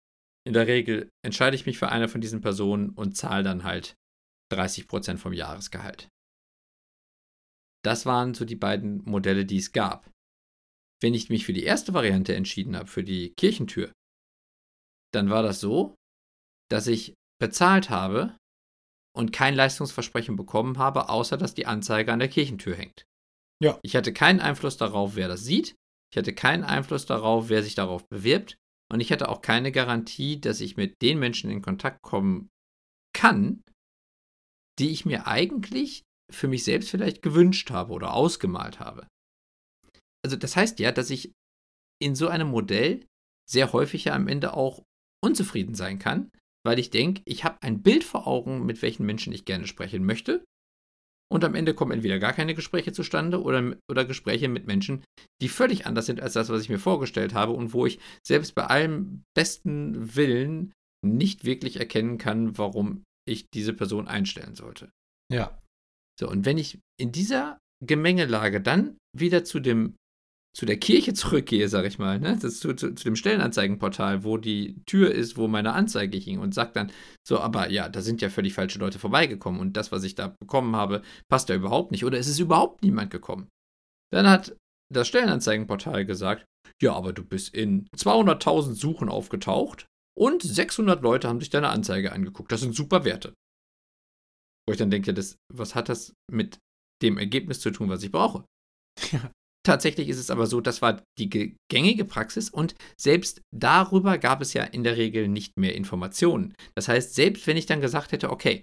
in 0.47 0.53
der 0.53 0.67
Regel 0.67 1.11
entscheide 1.25 1.57
ich 1.57 1.67
mich 1.67 1.79
für 1.79 1.89
eine 1.89 2.09
von 2.09 2.21
diesen 2.21 2.41
Personen 2.41 2.91
und 2.91 3.17
zahle 3.17 3.43
dann 3.43 3.65
halt 3.65 3.97
30% 4.53 5.19
vom 5.19 5.33
Jahresgehalt. 5.33 6.09
Das 7.85 8.07
waren 8.07 8.35
so 8.35 8.45
die 8.45 8.57
beiden 8.57 9.05
Modelle, 9.05 9.45
die 9.45 9.59
es 9.59 9.73
gab. 9.73 10.11
Wenn 11.01 11.15
ich 11.15 11.29
mich 11.29 11.45
für 11.45 11.53
die 11.53 11.65
erste 11.65 11.95
Variante 11.95 12.35
entschieden 12.35 12.77
habe, 12.77 12.89
für 12.89 13.05
die 13.05 13.35
Kirchentür, 13.35 13.93
dann 15.12 15.31
war 15.31 15.43
das 15.43 15.61
so, 15.61 15.95
dass 16.71 16.87
ich 16.87 17.15
bezahlt 17.41 17.91
habe 17.91 18.37
und 19.17 19.33
kein 19.33 19.55
Leistungsversprechen 19.55 20.37
bekommen 20.37 20.79
habe, 20.79 21.09
außer 21.09 21.37
dass 21.37 21.55
die 21.55 21.67
Anzeige 21.67 22.12
an 22.12 22.19
der 22.19 22.29
Kirchentür 22.29 22.75
hängt. 22.75 23.07
Ja. 23.62 23.79
Ich 23.83 23.97
hatte 23.97 24.12
keinen 24.12 24.41
Einfluss 24.41 24.77
darauf, 24.77 25.17
wer 25.17 25.29
das 25.29 25.45
sieht. 25.45 25.77
Ich 26.12 26.19
hatte 26.19 26.35
keinen 26.35 26.64
Einfluss 26.64 27.07
darauf, 27.07 27.49
wer 27.49 27.62
sich 27.62 27.75
darauf 27.75 28.09
bewirbt. 28.09 28.57
Und 28.92 29.01
ich 29.01 29.11
hatte 29.11 29.29
auch 29.29 29.42
keine 29.42 29.73
Garantie, 29.73 30.40
dass 30.40 30.61
ich 30.61 30.77
mit 30.77 31.03
den 31.03 31.19
Menschen 31.19 31.51
in 31.51 31.62
Kontakt 31.62 32.03
kommen 32.03 32.51
kann, 33.12 33.62
die 34.79 34.90
ich 34.90 35.05
mir 35.05 35.27
eigentlich 35.27 36.03
für 36.31 36.49
mich 36.49 36.64
selbst 36.64 36.90
vielleicht 36.90 37.23
gewünscht 37.23 37.71
habe 37.71 37.92
oder 37.92 38.14
ausgemalt 38.14 38.79
habe. 38.79 39.09
Also 40.25 40.37
das 40.37 40.57
heißt 40.57 40.79
ja, 40.81 40.92
dass 40.92 41.11
ich 41.11 41.33
in 42.01 42.14
so 42.14 42.29
einem 42.29 42.49
Modell 42.49 43.07
sehr 43.49 43.73
häufig 43.73 44.05
ja 44.05 44.14
am 44.14 44.29
Ende 44.29 44.55
auch 44.55 44.83
unzufrieden 45.25 45.75
sein 45.75 45.99
kann, 45.99 46.31
weil 46.64 46.79
ich 46.79 46.90
denke, 46.90 47.23
ich 47.25 47.45
habe 47.45 47.62
ein 47.62 47.83
Bild 47.83 48.05
vor 48.05 48.27
Augen, 48.27 48.66
mit 48.66 48.83
welchen 48.83 49.07
Menschen 49.07 49.33
ich 49.33 49.45
gerne 49.45 49.66
sprechen 49.66 50.05
möchte. 50.05 50.45
Und 51.29 51.45
am 51.45 51.55
Ende 51.55 51.75
kommen 51.75 51.93
entweder 51.93 52.19
gar 52.19 52.33
keine 52.33 52.55
Gespräche 52.55 52.93
zustande 52.93 53.43
oder, 53.43 53.77
oder 53.91 54.05
Gespräche 54.05 54.49
mit 54.49 54.67
Menschen, 54.67 55.05
die 55.43 55.49
völlig 55.49 55.87
anders 55.87 56.07
sind 56.07 56.21
als 56.21 56.35
das, 56.35 56.49
was 56.51 56.62
ich 56.62 56.69
mir 56.69 56.79
vorgestellt 56.79 57.35
habe 57.35 57.53
und 57.53 57.73
wo 57.73 57.85
ich 57.85 57.99
selbst 58.25 58.55
bei 58.55 58.67
allem 58.67 59.25
besten 59.35 60.15
Willen 60.15 60.73
nicht 61.05 61.45
wirklich 61.45 61.79
erkennen 61.79 62.19
kann, 62.19 62.57
warum 62.59 63.05
ich 63.29 63.51
diese 63.53 63.73
Person 63.73 64.07
einstellen 64.07 64.55
sollte. 64.55 64.91
Ja. 65.33 65.61
So, 66.19 66.31
und 66.31 66.45
wenn 66.45 66.59
ich 66.59 66.79
in 66.99 67.12
dieser 67.12 67.59
Gemengelage 67.85 68.61
dann 68.61 68.97
wieder 69.17 69.45
zu 69.45 69.61
dem 69.61 69.97
zu 70.57 70.64
der 70.64 70.79
Kirche 70.79 71.12
zurückgehe, 71.12 71.69
sag 71.69 71.85
ich 71.85 71.99
mal, 71.99 72.19
ne? 72.19 72.38
Das 72.40 72.61
zu, 72.61 72.73
zu, 72.73 72.95
zu, 72.95 73.05
dem 73.05 73.14
Stellenanzeigenportal, 73.14 74.25
wo 74.25 74.38
die 74.38 74.83
Tür 74.87 75.14
ist, 75.14 75.37
wo 75.37 75.49
meine 75.49 75.75
Anzeige 75.75 76.16
hing 76.16 76.38
und 76.38 76.55
sagt 76.55 76.77
dann, 76.77 76.90
so, 77.29 77.40
aber 77.40 77.69
ja, 77.69 77.90
da 77.90 78.01
sind 78.01 78.23
ja 78.23 78.31
völlig 78.31 78.55
falsche 78.55 78.79
Leute 78.79 78.99
vorbeigekommen 78.99 79.61
und 79.61 79.77
das, 79.77 79.92
was 79.92 80.03
ich 80.03 80.14
da 80.14 80.35
bekommen 80.40 80.75
habe, 80.75 81.03
passt 81.29 81.51
ja 81.51 81.57
überhaupt 81.57 81.90
nicht 81.90 82.07
oder 82.07 82.19
es 82.19 82.27
ist 82.27 82.38
überhaupt 82.38 82.83
niemand 82.83 83.11
gekommen. 83.11 83.49
Dann 84.11 84.27
hat 84.31 84.57
das 84.90 85.09
Stellenanzeigenportal 85.09 86.07
gesagt, 86.07 86.47
ja, 86.81 86.95
aber 86.95 87.12
du 87.12 87.23
bist 87.23 87.55
in 87.55 87.87
200.000 87.95 88.73
Suchen 88.73 89.11
aufgetaucht 89.11 89.85
und 90.16 90.42
600 90.42 91.03
Leute 91.03 91.29
haben 91.29 91.40
sich 91.40 91.51
deine 91.51 91.69
Anzeige 91.69 92.12
angeguckt. 92.12 92.51
Das 92.51 92.62
sind 92.62 92.75
super 92.75 93.05
Werte. 93.05 93.35
Wo 94.66 94.73
ich 94.73 94.79
dann 94.79 94.90
denke, 94.90 95.12
das, 95.12 95.37
was 95.53 95.75
hat 95.75 95.90
das 95.90 96.14
mit 96.33 96.57
dem 97.03 97.19
Ergebnis 97.19 97.61
zu 97.61 97.71
tun, 97.71 97.90
was 97.90 98.03
ich 98.03 98.11
brauche? 98.11 98.47
Ja. 99.12 99.31
Tatsächlich 99.66 100.09
ist 100.09 100.20
es 100.20 100.31
aber 100.31 100.46
so, 100.46 100.61
das 100.61 100.81
war 100.81 101.02
die 101.18 101.57
gängige 101.68 102.05
Praxis 102.05 102.50
und 102.50 102.76
selbst 102.96 103.40
darüber 103.52 104.16
gab 104.16 104.40
es 104.40 104.52
ja 104.52 104.62
in 104.62 104.85
der 104.85 104.96
Regel 104.96 105.26
nicht 105.26 105.59
mehr 105.59 105.74
Informationen. 105.74 106.55
Das 106.76 106.87
heißt, 106.87 107.16
selbst 107.16 107.48
wenn 107.48 107.57
ich 107.57 107.66
dann 107.66 107.81
gesagt 107.81 108.12
hätte, 108.12 108.31
okay, 108.31 108.62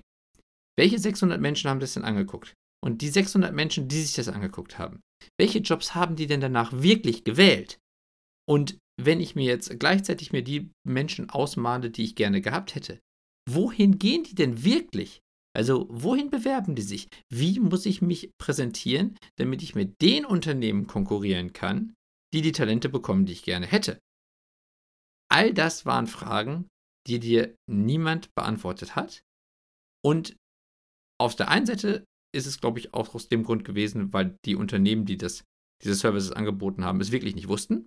welche 0.79 0.97
600 0.97 1.41
Menschen 1.41 1.69
haben 1.69 1.81
das 1.81 1.95
denn 1.95 2.05
angeguckt? 2.05 2.53
Und 2.81 3.01
die 3.01 3.09
600 3.09 3.53
Menschen, 3.53 3.89
die 3.89 4.01
sich 4.01 4.13
das 4.13 4.29
angeguckt 4.29 4.79
haben, 4.79 5.01
welche 5.37 5.59
Jobs 5.59 5.93
haben 5.93 6.15
die 6.15 6.27
denn 6.27 6.39
danach 6.39 6.71
wirklich 6.71 7.25
gewählt? 7.25 7.79
Und 8.49 8.77
wenn 8.97 9.19
ich 9.19 9.35
mir 9.35 9.43
jetzt 9.43 9.77
gleichzeitig 9.77 10.31
mir 10.31 10.41
die 10.41 10.71
Menschen 10.87 11.29
ausmale, 11.29 11.89
die 11.89 12.05
ich 12.05 12.15
gerne 12.15 12.39
gehabt 12.39 12.75
hätte, 12.75 13.01
wohin 13.49 13.99
gehen 13.99 14.23
die 14.23 14.35
denn 14.35 14.63
wirklich? 14.63 15.19
Also 15.55 15.87
wohin 15.89 16.29
bewerben 16.31 16.75
die 16.75 16.81
sich? 16.81 17.07
Wie 17.31 17.59
muss 17.59 17.85
ich 17.85 18.01
mich 18.01 18.31
präsentieren, 18.39 19.17
damit 19.37 19.61
ich 19.61 19.75
mit 19.75 20.01
den 20.01 20.25
Unternehmen 20.25 20.87
konkurrieren 20.87 21.53
kann, 21.53 21.93
die 22.33 22.41
die 22.41 22.51
Talente 22.51 22.89
bekommen, 22.89 23.25
die 23.25 23.33
ich 23.33 23.43
gerne 23.43 23.67
hätte? 23.67 23.99
All 25.31 25.53
das 25.53 25.85
waren 25.85 26.07
Fragen, 26.07 26.67
die 27.07 27.19
dir 27.19 27.55
niemand 27.69 28.33
beantwortet 28.35 28.95
hat. 28.95 29.21
Und 30.03 30.35
auf 31.19 31.35
der 31.35 31.49
einen 31.49 31.65
Seite 31.65 32.05
ist 32.35 32.47
es, 32.47 32.59
glaube 32.59 32.79
ich, 32.79 32.93
auch 32.93 33.13
aus 33.13 33.29
dem 33.29 33.43
Grund 33.43 33.63
gewesen, 33.63 34.11
weil 34.11 34.35
die 34.45 34.55
Unternehmen, 34.55 35.05
die 35.05 35.17
das, 35.17 35.43
diese 35.83 35.95
Services 35.95 36.31
angeboten 36.31 36.83
haben, 36.83 36.99
es 36.99 37.11
wirklich 37.11 37.35
nicht 37.35 37.47
wussten. 37.47 37.85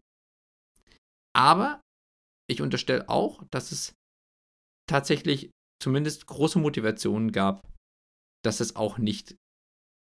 Aber 1.34 1.80
ich 2.48 2.62
unterstelle 2.62 3.08
auch, 3.08 3.42
dass 3.50 3.72
es 3.72 3.94
tatsächlich 4.88 5.50
zumindest 5.82 6.26
große 6.26 6.58
Motivationen 6.58 7.32
gab, 7.32 7.68
dass 8.44 8.60
es 8.60 8.76
auch 8.76 8.98
nicht 8.98 9.36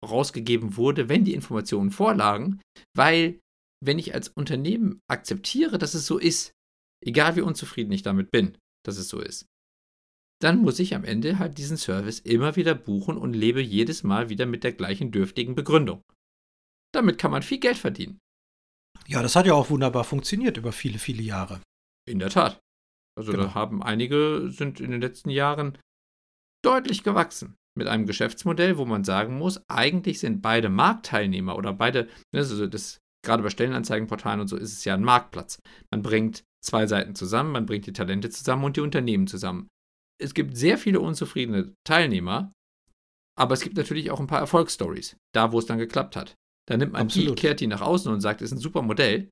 rausgegeben 0.04 0.76
wurde, 0.76 1.08
wenn 1.08 1.24
die 1.24 1.34
Informationen 1.34 1.90
vorlagen, 1.90 2.60
weil 2.94 3.40
wenn 3.82 3.98
ich 3.98 4.14
als 4.14 4.28
Unternehmen 4.28 5.00
akzeptiere, 5.10 5.78
dass 5.78 5.94
es 5.94 6.06
so 6.06 6.18
ist, 6.18 6.52
egal 7.04 7.36
wie 7.36 7.42
unzufrieden 7.42 7.92
ich 7.92 8.02
damit 8.02 8.30
bin, 8.30 8.56
dass 8.84 8.98
es 8.98 9.08
so 9.08 9.20
ist, 9.20 9.46
dann 10.42 10.58
muss 10.58 10.78
ich 10.78 10.94
am 10.94 11.04
Ende 11.04 11.38
halt 11.38 11.58
diesen 11.58 11.76
Service 11.76 12.18
immer 12.18 12.56
wieder 12.56 12.74
buchen 12.74 13.16
und 13.16 13.32
lebe 13.34 13.62
jedes 13.62 14.02
Mal 14.02 14.28
wieder 14.28 14.46
mit 14.46 14.64
der 14.64 14.72
gleichen 14.72 15.10
dürftigen 15.10 15.54
Begründung. 15.54 16.02
Damit 16.92 17.18
kann 17.18 17.30
man 17.30 17.42
viel 17.42 17.58
Geld 17.58 17.78
verdienen. 17.78 18.18
Ja, 19.06 19.22
das 19.22 19.36
hat 19.36 19.46
ja 19.46 19.54
auch 19.54 19.70
wunderbar 19.70 20.04
funktioniert 20.04 20.56
über 20.56 20.72
viele, 20.72 20.98
viele 20.98 21.22
Jahre. 21.22 21.60
In 22.06 22.18
der 22.18 22.30
Tat. 22.30 22.60
Also 23.16 23.32
genau. 23.32 23.44
da 23.44 23.54
haben 23.54 23.82
einige 23.82 24.50
sind 24.50 24.80
in 24.80 24.90
den 24.90 25.00
letzten 25.00 25.30
Jahren 25.30 25.78
deutlich 26.64 27.02
gewachsen 27.02 27.56
mit 27.76 27.88
einem 27.88 28.06
Geschäftsmodell, 28.06 28.78
wo 28.78 28.84
man 28.84 29.04
sagen 29.04 29.38
muss, 29.38 29.60
eigentlich 29.68 30.20
sind 30.20 30.42
beide 30.42 30.68
Marktteilnehmer 30.68 31.56
oder 31.56 31.72
beide, 31.72 32.08
also 32.32 32.66
das, 32.66 32.98
gerade 33.24 33.42
bei 33.42 33.50
Stellenanzeigenportalen 33.50 34.40
und 34.40 34.48
so 34.48 34.56
ist 34.56 34.72
es 34.72 34.84
ja 34.84 34.94
ein 34.94 35.04
Marktplatz. 35.04 35.58
Man 35.90 36.02
bringt 36.02 36.44
zwei 36.64 36.86
Seiten 36.86 37.14
zusammen, 37.14 37.52
man 37.52 37.66
bringt 37.66 37.86
die 37.86 37.92
Talente 37.92 38.30
zusammen 38.30 38.64
und 38.64 38.76
die 38.76 38.80
Unternehmen 38.80 39.26
zusammen. 39.26 39.68
Es 40.20 40.34
gibt 40.34 40.56
sehr 40.56 40.78
viele 40.78 41.00
unzufriedene 41.00 41.74
Teilnehmer, 41.84 42.52
aber 43.36 43.54
es 43.54 43.60
gibt 43.60 43.76
natürlich 43.76 44.10
auch 44.10 44.20
ein 44.20 44.28
paar 44.28 44.40
Erfolgsstories, 44.40 45.16
da 45.34 45.52
wo 45.52 45.58
es 45.58 45.66
dann 45.66 45.78
geklappt 45.78 46.16
hat. 46.16 46.34
Da 46.66 46.76
nimmt 46.76 46.92
man 46.92 47.02
Absolut. 47.02 47.30
die, 47.30 47.40
kehrt 47.40 47.60
die 47.60 47.66
nach 47.66 47.82
außen 47.82 48.10
und 48.12 48.20
sagt, 48.20 48.40
es 48.40 48.50
ist 48.50 48.58
ein 48.58 48.60
super 48.60 48.82
Modell 48.82 49.28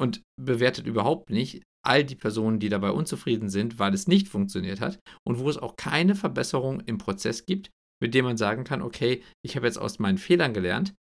und 0.00 0.22
bewertet 0.40 0.86
überhaupt 0.86 1.30
nicht 1.30 1.62
all 1.84 2.04
die 2.04 2.16
Personen, 2.16 2.58
die 2.58 2.68
dabei 2.68 2.90
unzufrieden 2.90 3.48
sind, 3.48 3.78
weil 3.78 3.94
es 3.94 4.08
nicht 4.08 4.28
funktioniert 4.28 4.80
hat 4.80 5.00
und 5.26 5.38
wo 5.38 5.48
es 5.48 5.56
auch 5.56 5.76
keine 5.76 6.14
Verbesserung 6.14 6.80
im 6.80 6.98
Prozess 6.98 7.46
gibt, 7.46 7.70
mit 8.00 8.14
dem 8.14 8.24
man 8.24 8.36
sagen 8.36 8.64
kann, 8.64 8.82
okay, 8.82 9.22
ich 9.44 9.56
habe 9.56 9.66
jetzt 9.66 9.78
aus 9.78 9.98
meinen 9.98 10.18
Fehlern 10.18 10.54
gelernt. 10.54 10.94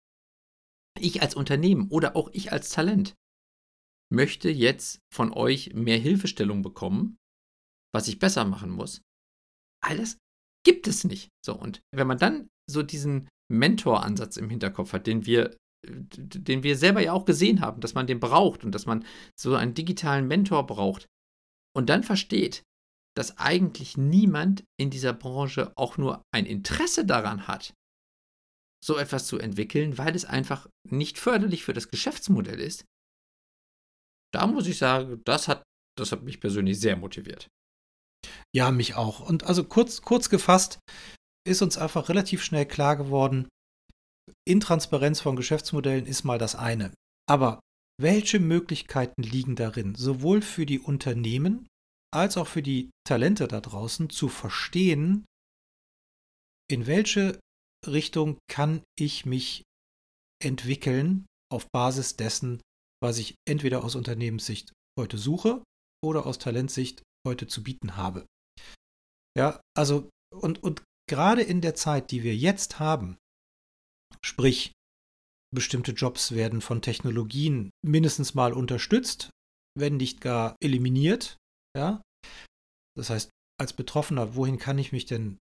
Ich 0.99 1.21
als 1.21 1.35
Unternehmen 1.35 1.89
oder 1.89 2.15
auch 2.15 2.29
ich 2.31 2.51
als 2.51 2.69
Talent 2.69 3.15
möchte 4.11 4.49
jetzt 4.49 4.99
von 5.13 5.33
euch 5.33 5.73
mehr 5.73 5.97
Hilfestellung 5.97 6.61
bekommen, 6.61 7.17
was 7.93 8.07
ich 8.07 8.19
besser 8.19 8.45
machen 8.45 8.69
muss. 8.69 9.01
Alles 9.83 10.17
gibt 10.65 10.87
es 10.87 11.03
nicht. 11.03 11.29
So, 11.45 11.57
und 11.57 11.81
wenn 11.93 12.07
man 12.07 12.17
dann 12.17 12.47
so 12.69 12.81
diesen 12.81 13.27
Mentor-Ansatz 13.51 14.37
im 14.37 14.49
Hinterkopf 14.49 14.93
hat, 14.93 15.07
den 15.07 15.25
wir 15.25 15.55
den 15.87 16.63
wir 16.63 16.77
selber 16.77 17.01
ja 17.01 17.13
auch 17.13 17.25
gesehen 17.25 17.61
haben, 17.61 17.81
dass 17.81 17.93
man 17.93 18.07
den 18.07 18.19
braucht 18.19 18.63
und 18.63 18.71
dass 18.73 18.85
man 18.85 19.05
so 19.39 19.55
einen 19.55 19.73
digitalen 19.73 20.27
Mentor 20.27 20.65
braucht 20.65 21.07
und 21.75 21.89
dann 21.89 22.03
versteht, 22.03 22.63
dass 23.15 23.37
eigentlich 23.37 23.97
niemand 23.97 24.63
in 24.79 24.89
dieser 24.89 25.13
Branche 25.13 25.71
auch 25.77 25.97
nur 25.97 26.23
ein 26.33 26.45
Interesse 26.45 27.05
daran 27.05 27.47
hat, 27.47 27.73
so 28.83 28.97
etwas 28.97 29.25
zu 29.27 29.39
entwickeln, 29.39 29.97
weil 29.97 30.15
es 30.15 30.25
einfach 30.25 30.67
nicht 30.87 31.17
förderlich 31.17 31.63
für 31.63 31.73
das 31.73 31.89
Geschäftsmodell 31.89 32.59
ist. 32.59 32.85
Da 34.33 34.47
muss 34.47 34.67
ich 34.67 34.77
sagen, 34.77 35.21
das 35.25 35.47
hat, 35.47 35.63
das 35.97 36.11
hat 36.11 36.23
mich 36.23 36.39
persönlich 36.39 36.79
sehr 36.79 36.97
motiviert. 36.97 37.47
Ja, 38.53 38.71
mich 38.71 38.95
auch. 38.95 39.21
Und 39.21 39.43
also 39.43 39.63
kurz, 39.63 40.01
kurz 40.01 40.29
gefasst 40.29 40.79
ist 41.47 41.61
uns 41.61 41.77
einfach 41.77 42.09
relativ 42.09 42.43
schnell 42.43 42.65
klar 42.65 42.97
geworden, 42.97 43.47
Intransparenz 44.47 45.21
von 45.21 45.35
Geschäftsmodellen 45.35 46.05
ist 46.05 46.23
mal 46.23 46.37
das 46.37 46.55
eine. 46.55 46.93
Aber 47.27 47.59
welche 47.99 48.39
Möglichkeiten 48.39 49.23
liegen 49.23 49.55
darin, 49.55 49.95
sowohl 49.95 50.41
für 50.41 50.65
die 50.65 50.79
Unternehmen 50.79 51.67
als 52.13 52.37
auch 52.37 52.47
für 52.47 52.61
die 52.61 52.89
Talente 53.05 53.47
da 53.47 53.61
draußen 53.61 54.09
zu 54.09 54.29
verstehen, 54.29 55.25
in 56.69 56.87
welche 56.87 57.39
Richtung 57.85 58.37
kann 58.49 58.83
ich 58.97 59.25
mich 59.25 59.63
entwickeln 60.43 61.25
auf 61.51 61.67
Basis 61.71 62.15
dessen, 62.15 62.61
was 63.01 63.17
ich 63.17 63.35
entweder 63.47 63.83
aus 63.83 63.95
Unternehmenssicht 63.95 64.73
heute 64.99 65.17
suche 65.17 65.63
oder 66.03 66.25
aus 66.25 66.39
Talentsicht 66.39 67.03
heute 67.27 67.47
zu 67.47 67.63
bieten 67.63 67.95
habe. 67.95 68.25
Ja, 69.37 69.61
also 69.77 70.09
und, 70.33 70.63
und 70.63 70.83
gerade 71.09 71.41
in 71.41 71.61
der 71.61 71.75
Zeit, 71.75 72.11
die 72.11 72.23
wir 72.23 72.35
jetzt 72.35 72.79
haben, 72.79 73.17
Sprich, 74.25 74.71
bestimmte 75.53 75.91
Jobs 75.91 76.31
werden 76.31 76.61
von 76.61 76.81
Technologien 76.81 77.69
mindestens 77.85 78.33
mal 78.33 78.53
unterstützt, 78.53 79.29
wenn 79.77 79.97
nicht 79.97 80.19
gar 80.19 80.55
eliminiert. 80.59 81.37
Ja? 81.77 82.01
Das 82.97 83.11
heißt, 83.11 83.29
als 83.59 83.73
Betroffener, 83.73 84.35
wohin 84.35 84.57
kann 84.57 84.79
ich 84.79 84.91
mich 84.91 85.05
denn, 85.05 85.37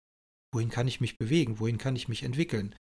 wohin 0.53 0.69
kann 0.69 0.89
ich 0.89 1.01
mich 1.01 1.17
bewegen, 1.17 1.61
wohin 1.61 1.79
kann 1.79 1.95
ich 1.95 2.09
mich 2.09 2.25
entwickeln? 2.25 2.75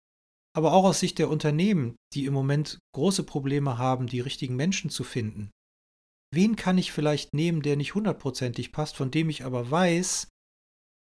Aber 0.56 0.72
auch 0.72 0.86
aus 0.86 1.02
Sicht 1.02 1.20
der 1.20 1.30
Unternehmen, 1.30 1.98
die 2.14 2.26
im 2.26 2.34
Moment 2.34 2.80
große 2.96 3.24
Probleme 3.24 3.78
haben, 3.78 4.08
die 4.08 4.22
richtigen 4.22 4.56
Menschen 4.56 4.90
zu 4.90 5.04
finden. 5.04 5.52
Wen 6.34 6.56
kann 6.56 6.78
ich 6.78 6.94
vielleicht 6.94 7.34
nehmen, 7.34 7.62
der 7.62 7.76
nicht 7.76 7.94
hundertprozentig 7.94 8.72
passt, 8.72 8.96
von 8.96 9.12
dem 9.12 9.30
ich 9.30 9.44
aber 9.44 9.70
weiß, 9.70 10.30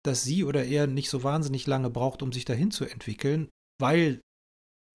dass 0.06 0.24
sie 0.24 0.44
oder 0.44 0.64
er 0.64 0.86
nicht 0.86 1.10
so 1.10 1.24
wahnsinnig 1.24 1.66
lange 1.66 1.90
braucht, 1.90 2.22
um 2.22 2.32
sich 2.32 2.46
dahin 2.46 2.70
zu 2.70 2.86
entwickeln, 2.86 3.50
weil 3.82 4.22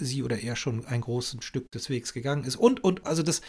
sie 0.04 0.22
oder 0.22 0.40
er 0.40 0.56
schon 0.56 0.84
ein 0.86 1.00
großes 1.00 1.44
Stück 1.44 1.70
des 1.70 1.90
Wegs 1.90 2.12
gegangen 2.12 2.44
ist. 2.44 2.56
Und, 2.56 2.82
und, 2.82 3.06
also 3.06 3.22
das, 3.22 3.40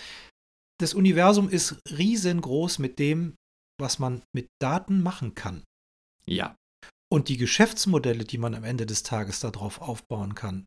das 0.80 0.94
Universum 0.94 1.50
ist 1.50 1.80
riesengroß 1.90 2.80
mit 2.80 3.00
dem, 3.00 3.36
was 3.80 4.00
man 4.00 4.24
mit 4.34 4.48
Daten 4.62 5.02
machen 5.02 5.36
kann. 5.36 5.64
Ja. 6.26 6.56
Und 7.12 7.28
die 7.28 7.38
Geschäftsmodelle, 7.38 8.24
die 8.24 8.38
man 8.38 8.56
am 8.56 8.64
Ende 8.64 8.86
des 8.86 9.04
Tages 9.04 9.40
darauf 9.40 9.82
aufbauen 9.82 10.36
kann, 10.36 10.66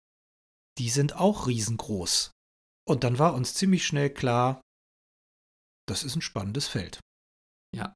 die 0.79 0.91
sind 0.91 1.15
auch 1.17 1.47
riesengroß. 1.47 2.33
Und 2.87 3.05
dann 3.05 3.19
war 3.19 3.35
uns 3.35 3.55
ziemlich 3.55 3.87
schnell 3.87 4.11
klar, 4.11 4.61
das 5.89 6.03
ist 6.03 6.17
ein 6.17 6.23
spannendes 6.23 6.67
Feld. 6.69 7.01
Ja. 7.75 7.95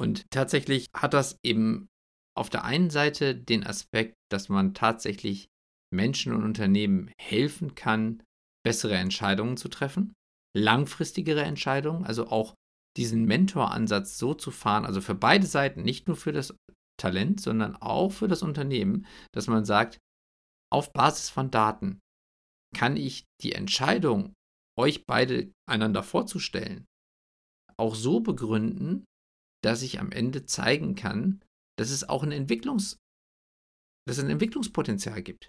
Und 0.00 0.24
tatsächlich 0.30 0.88
hat 0.94 1.14
das 1.14 1.38
eben 1.44 1.88
auf 2.36 2.50
der 2.50 2.64
einen 2.64 2.90
Seite 2.90 3.34
den 3.36 3.64
Aspekt, 3.64 4.16
dass 4.30 4.48
man 4.48 4.74
tatsächlich 4.74 5.46
Menschen 5.94 6.34
und 6.34 6.44
Unternehmen 6.44 7.10
helfen 7.18 7.74
kann, 7.74 8.22
bessere 8.64 8.96
Entscheidungen 8.96 9.56
zu 9.56 9.68
treffen, 9.68 10.14
langfristigere 10.56 11.42
Entscheidungen, 11.42 12.04
also 12.04 12.28
auch 12.28 12.54
diesen 12.96 13.24
Mentoransatz 13.24 14.18
so 14.18 14.34
zu 14.34 14.50
fahren, 14.50 14.84
also 14.84 15.00
für 15.00 15.14
beide 15.14 15.46
Seiten, 15.46 15.82
nicht 15.82 16.06
nur 16.06 16.16
für 16.16 16.32
das 16.32 16.54
Talent, 17.00 17.40
sondern 17.40 17.76
auch 17.76 18.10
für 18.10 18.28
das 18.28 18.42
Unternehmen, 18.42 19.06
dass 19.32 19.48
man 19.48 19.64
sagt, 19.64 19.98
auf 20.72 20.92
Basis 20.92 21.28
von 21.28 21.50
Daten 21.50 22.00
kann 22.74 22.96
ich 22.96 23.24
die 23.42 23.52
Entscheidung, 23.52 24.34
euch 24.78 25.06
beide 25.06 25.52
einander 25.68 26.02
vorzustellen, 26.02 26.86
auch 27.76 27.94
so 27.94 28.20
begründen, 28.20 29.04
dass 29.62 29.82
ich 29.82 30.00
am 30.00 30.10
Ende 30.10 30.46
zeigen 30.46 30.94
kann, 30.94 31.40
dass 31.78 31.90
es 31.90 32.08
auch 32.08 32.22
ein 32.22 32.32
Entwicklungs, 32.32 32.98
dass 34.06 34.18
es 34.18 34.24
ein 34.24 34.30
Entwicklungspotenzial 34.30 35.22
gibt 35.22 35.48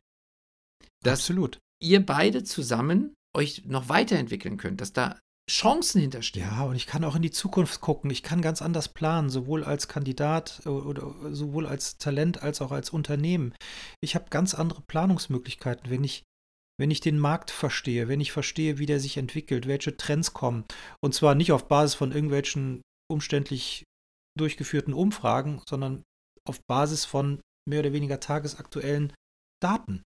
dass 1.03 1.19
Absolut. 1.19 1.59
ihr 1.81 2.05
beide 2.05 2.43
zusammen 2.43 3.13
euch 3.35 3.65
noch 3.65 3.89
weiterentwickeln 3.89 4.57
könnt, 4.57 4.81
dass 4.81 4.93
da 4.93 5.19
Chancen 5.49 6.01
hinterstehen. 6.01 6.47
Ja, 6.47 6.63
und 6.63 6.75
ich 6.75 6.88
kann 6.88 7.03
auch 7.03 7.15
in 7.15 7.21
die 7.21 7.31
Zukunft 7.31 7.79
gucken. 7.79 8.09
Ich 8.09 8.23
kann 8.23 8.41
ganz 8.41 8.63
anders 8.63 8.89
planen, 8.89 9.29
sowohl 9.29 9.63
als 9.63 9.88
Kandidat 9.88 10.65
oder 10.65 11.13
sowohl 11.31 11.67
als 11.67 11.97
Talent 11.97 12.41
als 12.41 12.61
auch 12.61 12.71
als 12.71 12.89
Unternehmen. 12.89 13.53
Ich 14.01 14.15
habe 14.15 14.25
ganz 14.31 14.55
andere 14.55 14.81
Planungsmöglichkeiten, 14.81 15.91
wenn 15.91 16.03
ich 16.03 16.23
wenn 16.77 16.91
ich 16.91 16.99
den 16.99 17.19
Markt 17.19 17.51
verstehe, 17.51 18.09
wenn 18.09 18.19
ich 18.19 18.33
verstehe, 18.33 18.79
wie 18.79 18.85
der 18.85 18.99
sich 18.99 19.15
entwickelt, 19.15 19.65
welche 19.65 19.95
Trends 19.95 20.33
kommen. 20.33 20.65
Und 21.01 21.13
zwar 21.13 21.33
nicht 21.35 21.53
auf 21.53 21.67
Basis 21.69 21.95
von 21.95 22.11
irgendwelchen 22.11 22.81
umständlich 23.09 23.85
durchgeführten 24.38 24.93
Umfragen, 24.93 25.61
sondern 25.69 26.03
auf 26.45 26.59
Basis 26.67 27.05
von 27.05 27.39
mehr 27.67 27.79
oder 27.79 27.93
weniger 27.93 28.19
tagesaktuellen 28.19 29.13
Daten. 29.61 30.03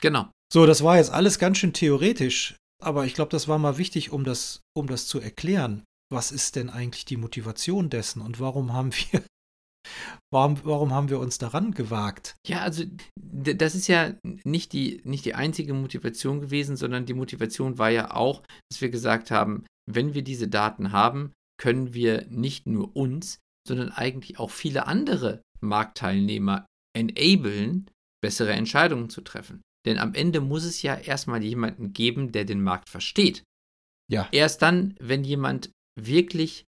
Genau. 0.00 0.30
So, 0.52 0.66
das 0.66 0.82
war 0.82 0.96
jetzt 0.96 1.10
alles 1.10 1.38
ganz 1.38 1.58
schön 1.58 1.72
theoretisch, 1.72 2.56
aber 2.82 3.04
ich 3.06 3.14
glaube, 3.14 3.30
das 3.30 3.46
war 3.46 3.58
mal 3.58 3.78
wichtig, 3.78 4.10
um 4.10 4.24
das, 4.24 4.62
um 4.74 4.86
das 4.86 5.06
zu 5.06 5.20
erklären. 5.20 5.84
Was 6.12 6.32
ist 6.32 6.56
denn 6.56 6.70
eigentlich 6.70 7.04
die 7.04 7.16
Motivation 7.16 7.88
dessen 7.88 8.20
und 8.20 8.40
warum 8.40 8.72
haben 8.72 8.92
wir, 8.92 9.22
warum, 10.32 10.58
warum 10.64 10.92
haben 10.92 11.08
wir 11.08 11.20
uns 11.20 11.38
daran 11.38 11.72
gewagt? 11.72 12.34
Ja, 12.46 12.62
also 12.62 12.84
das 13.16 13.74
ist 13.76 13.86
ja 13.86 14.14
nicht 14.44 14.72
die, 14.72 15.02
nicht 15.04 15.24
die 15.24 15.34
einzige 15.34 15.72
Motivation 15.72 16.40
gewesen, 16.40 16.76
sondern 16.76 17.06
die 17.06 17.14
Motivation 17.14 17.78
war 17.78 17.90
ja 17.90 18.10
auch, 18.12 18.42
dass 18.70 18.80
wir 18.80 18.90
gesagt 18.90 19.30
haben, 19.30 19.64
wenn 19.88 20.14
wir 20.14 20.22
diese 20.22 20.48
Daten 20.48 20.90
haben, 20.90 21.32
können 21.60 21.94
wir 21.94 22.26
nicht 22.28 22.66
nur 22.66 22.96
uns, 22.96 23.38
sondern 23.68 23.90
eigentlich 23.90 24.38
auch 24.38 24.50
viele 24.50 24.86
andere 24.86 25.42
Marktteilnehmer 25.60 26.66
enablen, 26.96 27.88
bessere 28.22 28.52
Entscheidungen 28.52 29.10
zu 29.10 29.20
treffen. 29.20 29.60
Denn 29.90 29.98
am 29.98 30.14
Ende 30.14 30.40
muss 30.40 30.62
es 30.62 30.82
ja 30.82 30.94
erstmal 30.94 31.42
jemanden 31.42 31.92
geben, 31.92 32.30
der 32.30 32.44
den 32.44 32.62
Markt 32.62 32.88
versteht. 32.88 33.42
Ja. 34.08 34.28
Erst 34.30 34.62
dann, 34.62 34.94
wenn 35.00 35.24
jemand 35.24 35.72
wirklich 36.00 36.64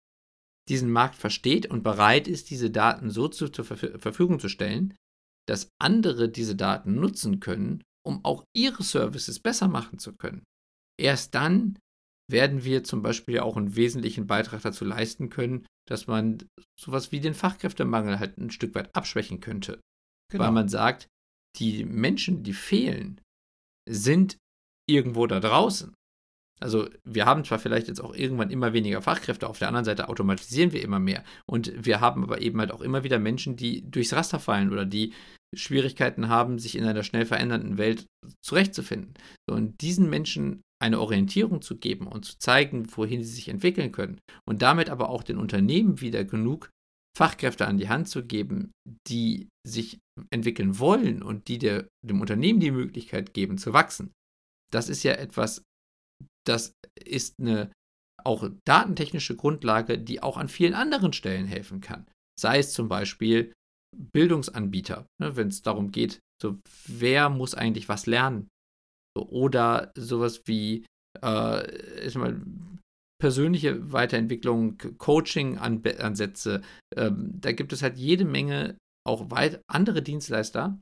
diesen 0.69 0.89
Markt 0.89 1.15
versteht 1.15 1.65
und 1.65 1.84
bereit 1.84 2.29
ist, 2.29 2.49
diese 2.49 2.71
Daten 2.71 3.10
so 3.10 3.27
zu, 3.27 3.49
zur 3.49 3.65
Verfügung 3.65 4.39
zu 4.39 4.47
stellen, 4.47 4.95
dass 5.49 5.67
andere 5.82 6.29
diese 6.29 6.55
Daten 6.55 6.95
nutzen 6.95 7.41
können, 7.41 7.84
um 8.05 8.23
auch 8.23 8.45
ihre 8.55 8.84
Services 8.84 9.41
besser 9.41 9.67
machen 9.67 9.99
zu 9.99 10.15
können. 10.15 10.45
Erst 10.97 11.36
dann 11.36 11.77
werden 12.32 12.63
wir 12.63 12.86
zum 12.86 13.01
Beispiel 13.01 13.39
auch 13.39 13.58
einen 13.58 13.75
wesentlichen 13.75 14.27
Beitrag 14.27 14.62
dazu 14.62 14.86
leisten 14.86 15.29
können, 15.29 15.65
dass 15.89 16.08
man 16.08 16.47
sowas 16.79 17.12
wie 17.12 17.19
den 17.19 17.34
Fachkräftemangel 17.34 18.17
halt 18.17 18.38
ein 18.38 18.49
Stück 18.49 18.75
weit 18.75 18.95
abschwächen 18.95 19.41
könnte. 19.41 19.82
Genau. 20.32 20.45
Weil 20.45 20.51
man 20.51 20.69
sagt, 20.69 21.10
die 21.57 21.85
Menschen, 21.85 22.43
die 22.43 22.53
fehlen, 22.53 23.21
sind 23.88 24.38
irgendwo 24.89 25.27
da 25.27 25.39
draußen. 25.39 25.93
Also 26.62 26.89
wir 27.05 27.25
haben 27.25 27.45
zwar 27.45 27.59
vielleicht 27.59 27.88
jetzt 27.88 28.01
auch 28.01 28.13
irgendwann 28.13 28.49
immer 28.49 28.73
weniger 28.73 29.01
Fachkräfte, 29.01 29.47
auf 29.47 29.59
der 29.59 29.69
anderen 29.69 29.85
Seite 29.85 30.09
automatisieren 30.09 30.73
wir 30.73 30.83
immer 30.83 30.99
mehr. 30.99 31.23
Und 31.45 31.71
wir 31.85 32.01
haben 32.01 32.23
aber 32.23 32.41
eben 32.41 32.59
halt 32.59 32.71
auch 32.71 32.81
immer 32.81 33.03
wieder 33.03 33.17
Menschen, 33.17 33.55
die 33.55 33.89
durchs 33.89 34.13
Raster 34.13 34.39
fallen 34.39 34.71
oder 34.71 34.85
die 34.85 35.13
Schwierigkeiten 35.55 36.27
haben, 36.27 36.59
sich 36.59 36.77
in 36.77 36.83
einer 36.83 37.03
schnell 37.03 37.25
verändernden 37.25 37.77
Welt 37.77 38.05
zurechtzufinden. 38.45 39.13
und 39.49 39.81
diesen 39.81 40.09
Menschen 40.09 40.62
eine 40.81 40.99
Orientierung 40.99 41.62
zu 41.62 41.77
geben 41.77 42.07
und 42.07 42.25
zu 42.25 42.38
zeigen, 42.38 42.88
wohin 42.95 43.23
sie 43.23 43.31
sich 43.31 43.49
entwickeln 43.49 43.91
können 43.91 44.19
und 44.45 44.62
damit 44.62 44.89
aber 44.89 45.09
auch 45.09 45.23
den 45.23 45.38
Unternehmen 45.38 46.01
wieder 46.01 46.23
genug 46.23 46.69
Fachkräfte 47.19 47.67
an 47.67 47.77
die 47.77 47.89
Hand 47.89 48.08
zu 48.08 48.25
geben, 48.25 48.71
die 49.10 49.49
sich 49.67 49.99
entwickeln 50.29 50.79
wollen 50.79 51.21
und 51.21 51.49
die 51.49 51.58
der, 51.58 51.89
dem 52.01 52.21
Unternehmen 52.21 52.62
die 52.62 52.71
Möglichkeit 52.71 53.34
geben 53.34 53.58
zu 53.58 53.73
wachsen. 53.73 54.13
Das 54.71 54.88
ist 54.88 55.03
ja 55.03 55.12
etwas, 55.13 55.62
das 56.47 56.75
ist 56.97 57.36
eine 57.38 57.73
auch 58.23 58.49
datentechnische 58.65 59.36
Grundlage, 59.36 59.99
die 59.99 60.23
auch 60.23 60.38
an 60.38 60.47
vielen 60.47 60.73
anderen 60.73 61.12
Stellen 61.12 61.45
helfen 61.45 61.82
kann. 61.82 62.08
Sei 62.39 62.60
es 62.60 62.71
zum 62.71 62.88
Beispiel 62.88 63.51
Bildungsanbieter, 64.13 65.05
ne, 65.21 65.36
wenn 65.36 65.49
es 65.49 65.62
darum 65.62 65.91
geht, 65.91 66.19
so 66.41 66.58
wer 66.88 67.29
muss 67.29 67.53
eigentlich 67.53 67.89
was 67.89 68.05
lernen 68.05 68.47
oder 69.17 69.91
sowas 69.97 70.43
wie 70.45 70.86
äh, 71.21 72.17
mal, 72.17 72.41
persönliche 73.19 73.91
Weiterentwicklung, 73.91 74.77
Coaching-Ansätze. 74.97 76.62
Ähm, 76.95 77.32
da 77.39 77.51
gibt 77.51 77.73
es 77.73 77.82
halt 77.82 77.97
jede 77.97 78.25
Menge 78.25 78.77
auch 79.05 79.29
weit 79.32 79.62
andere 79.67 80.01
Dienstleister, 80.01 80.79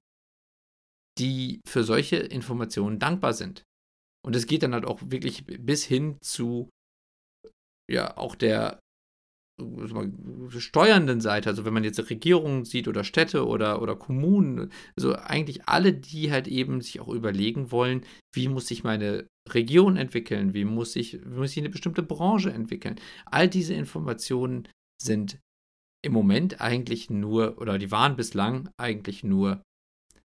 die 1.18 1.62
für 1.68 1.84
solche 1.84 2.18
Informationen 2.18 3.00
dankbar 3.00 3.34
sind. 3.34 3.64
Und 4.26 4.36
es 4.36 4.46
geht 4.46 4.64
dann 4.64 4.74
halt 4.74 4.86
auch 4.86 5.00
wirklich 5.06 5.46
bis 5.46 5.84
hin 5.84 6.18
zu 6.22 6.70
ja 7.90 8.18
auch 8.18 8.36
der 8.36 8.80
steuernden 10.50 11.20
Seite, 11.20 11.50
also 11.50 11.66
wenn 11.66 11.74
man 11.74 11.84
jetzt 11.84 12.10
Regierungen 12.10 12.64
sieht 12.64 12.88
oder 12.88 13.04
Städte 13.04 13.48
oder, 13.48 13.82
oder 13.82 13.96
Kommunen, 13.96 14.72
also 14.96 15.16
eigentlich 15.16 15.68
alle, 15.68 15.94
die 15.94 16.32
halt 16.32 16.48
eben 16.48 16.82
sich 16.82 17.00
auch 17.00 17.08
überlegen 17.08 17.72
wollen, 17.72 18.06
wie 18.36 18.50
muss 18.50 18.68
sich 18.68 18.84
meine 18.84 19.26
Region 19.54 19.98
entwickeln, 19.98 20.54
wie 20.54 20.66
muss 20.66 20.96
wie 20.96 21.18
muss 21.26 21.52
sich 21.52 21.60
eine 21.60 21.70
bestimmte 21.70 22.04
Branche 22.04 22.52
entwickeln. 22.52 23.00
All 23.26 23.48
diese 23.48 23.74
Informationen 23.74 24.68
sind 25.02 25.40
im 26.06 26.14
Moment 26.14 26.62
eigentlich 26.62 27.10
nur, 27.10 27.60
oder 27.60 27.78
die 27.78 27.92
waren 27.92 28.16
bislang 28.16 28.70
eigentlich 28.78 29.24
nur 29.24 29.62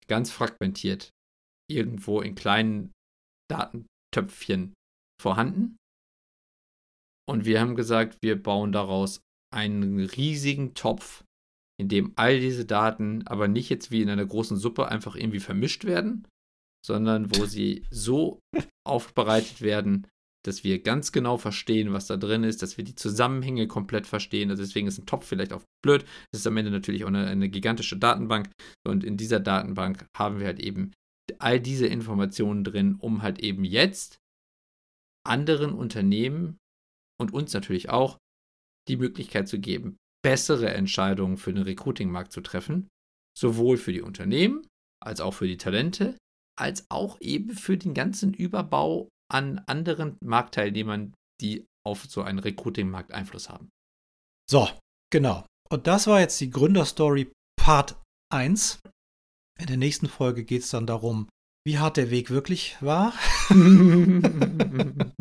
ganz 0.08 0.32
fragmentiert 0.32 1.10
irgendwo 1.70 2.22
in 2.22 2.36
kleinen 2.36 2.92
Datentöpfchen 3.50 4.74
vorhanden. 5.22 5.78
Und 7.30 7.46
wir 7.46 7.62
haben 7.62 7.76
gesagt, 7.76 8.18
wir 8.22 8.42
bauen 8.42 8.72
daraus 8.72 9.22
einen 9.54 10.00
riesigen 10.00 10.74
Topf, 10.74 11.24
in 11.80 11.88
dem 11.88 12.14
all 12.16 12.40
diese 12.40 12.66
Daten 12.66 13.26
aber 13.28 13.48
nicht 13.48 13.70
jetzt 13.70 13.92
wie 13.92 14.02
in 14.02 14.10
einer 14.10 14.26
großen 14.26 14.58
Suppe 14.58 14.88
einfach 14.88 15.16
irgendwie 15.16 15.40
vermischt 15.40 15.86
werden, 15.86 16.28
sondern 16.86 17.36
wo 17.36 17.46
sie 17.46 17.86
so 17.90 18.40
aufbereitet 18.88 19.62
werden, 19.62 20.08
dass 20.44 20.64
wir 20.64 20.82
ganz 20.82 21.12
genau 21.12 21.38
verstehen, 21.38 21.94
was 21.94 22.08
da 22.08 22.18
drin 22.18 22.44
ist, 22.44 22.64
dass 22.64 22.78
wir 22.78 22.84
die 22.84 22.96
Zusammenhänge 22.96 23.68
komplett 23.68 24.08
verstehen. 24.08 24.50
Also 24.50 24.64
deswegen 24.64 24.88
ist 24.88 24.98
ein 24.98 25.06
Topf 25.06 25.28
vielleicht 25.28 25.54
auch 25.54 25.64
blöd. 25.84 26.04
Es 26.32 26.40
ist 26.40 26.48
am 26.48 26.58
Ende 26.58 26.72
natürlich 26.72 27.04
auch 27.04 27.10
eine, 27.10 27.28
eine, 27.28 27.50
gigantische 27.50 27.98
Datenbank. 27.98 28.50
Und 28.84 29.04
in 29.04 29.18
dieser 29.18 29.40
Datenbank 29.40 30.08
haben 30.18 30.40
wir 30.40 30.48
halt 30.48 30.60
eben 30.60 30.94
all 31.38 31.60
diese 31.60 31.86
Informationen 31.86 32.64
drin, 32.64 32.96
um 32.96 33.22
halt 33.22 33.40
eben 33.40 33.64
jetzt 33.64 34.18
anderen 35.24 35.74
Unternehmen 35.74 36.58
und 37.20 37.34
uns 37.34 37.54
natürlich 37.54 37.90
auch 37.90 38.18
die 38.88 38.98
Möglichkeit 38.98 39.48
zu 39.48 39.60
geben, 39.60 39.98
bessere 40.24 40.74
Entscheidungen 40.74 41.38
für 41.38 41.54
den 41.54 41.64
Recruiting-Markt 41.64 42.32
zu 42.32 42.42
treffen, 42.42 42.90
sowohl 43.38 43.78
für 43.78 43.94
die 43.94 44.02
Unternehmen 44.02 44.68
als 45.04 45.22
auch 45.22 45.36
für 45.36 45.48
die 45.48 45.58
Talente, 45.58 46.18
als 46.62 46.86
auch 46.90 47.20
eben 47.20 47.56
für 47.56 47.78
den 47.78 47.94
ganzen 47.94 48.34
Überbau 48.34 49.10
an 49.30 49.60
anderen 49.66 50.18
Marktteilnehmern, 50.24 51.14
die 51.42 51.66
auf 51.86 52.06
so 52.06 52.22
einen 52.22 52.40
Recruiting-Markt 52.40 53.12
Einfluss 53.12 53.50
haben. 53.50 53.70
So, 54.50 54.70
genau. 55.12 55.46
Und 55.70 55.88
das 55.88 56.08
war 56.08 56.20
jetzt 56.20 56.40
die 56.40 56.50
Gründerstory 56.50 57.32
Part 57.60 58.00
1. 58.32 58.80
In 59.60 59.68
der 59.68 59.78
nächsten 59.78 60.08
Folge 60.08 60.44
geht 60.44 60.64
es 60.64 60.70
dann 60.70 60.86
darum, 60.86 61.30
wie 61.66 61.78
hart 61.80 61.98
der 61.98 62.10
Weg 62.10 62.30
wirklich 62.30 62.78
war. 62.82 63.14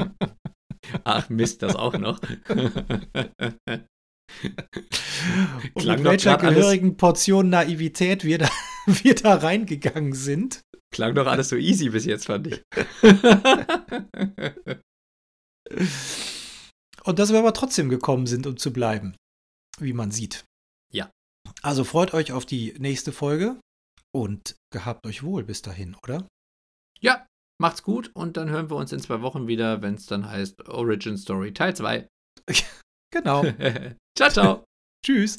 Ach 1.04 1.28
Mist, 1.28 1.62
das 1.62 1.76
auch 1.76 1.96
noch. 1.98 2.20
Und 5.74 5.86
mit 5.86 6.04
welcher 6.04 6.38
gehörigen 6.38 6.88
alles, 6.88 6.96
Portion 6.96 7.50
Naivität 7.50 8.24
wir 8.24 8.38
da, 8.38 8.48
wir 8.86 9.14
da 9.14 9.34
reingegangen 9.34 10.14
sind. 10.14 10.62
Klang 10.92 11.14
doch 11.14 11.26
alles 11.26 11.48
so 11.48 11.56
easy 11.56 11.90
bis 11.90 12.04
jetzt, 12.04 12.26
fand 12.26 12.46
ich. 12.48 12.62
Und 17.04 17.18
dass 17.18 17.32
wir 17.32 17.38
aber 17.38 17.54
trotzdem 17.54 17.88
gekommen 17.88 18.26
sind, 18.26 18.46
um 18.46 18.56
zu 18.56 18.72
bleiben, 18.72 19.16
wie 19.78 19.92
man 19.92 20.10
sieht. 20.10 20.44
Ja. 20.92 21.10
Also 21.62 21.84
freut 21.84 22.12
euch 22.12 22.32
auf 22.32 22.44
die 22.44 22.74
nächste 22.78 23.12
Folge 23.12 23.60
und 24.12 24.56
gehabt 24.72 25.06
euch 25.06 25.22
wohl 25.22 25.44
bis 25.44 25.62
dahin, 25.62 25.94
oder? 26.02 26.26
Ja, 27.00 27.24
Macht's 27.60 27.82
gut 27.82 28.10
und 28.14 28.38
dann 28.38 28.48
hören 28.48 28.70
wir 28.70 28.76
uns 28.76 28.90
in 28.90 29.00
zwei 29.00 29.20
Wochen 29.20 29.46
wieder, 29.46 29.82
wenn 29.82 29.94
es 29.94 30.06
dann 30.06 30.30
heißt 30.30 30.66
Origin 30.70 31.18
Story 31.18 31.52
Teil 31.52 31.76
2. 31.76 32.08
genau. 33.12 33.44
ciao, 34.16 34.30
ciao. 34.30 34.64
Tschüss. 35.04 35.38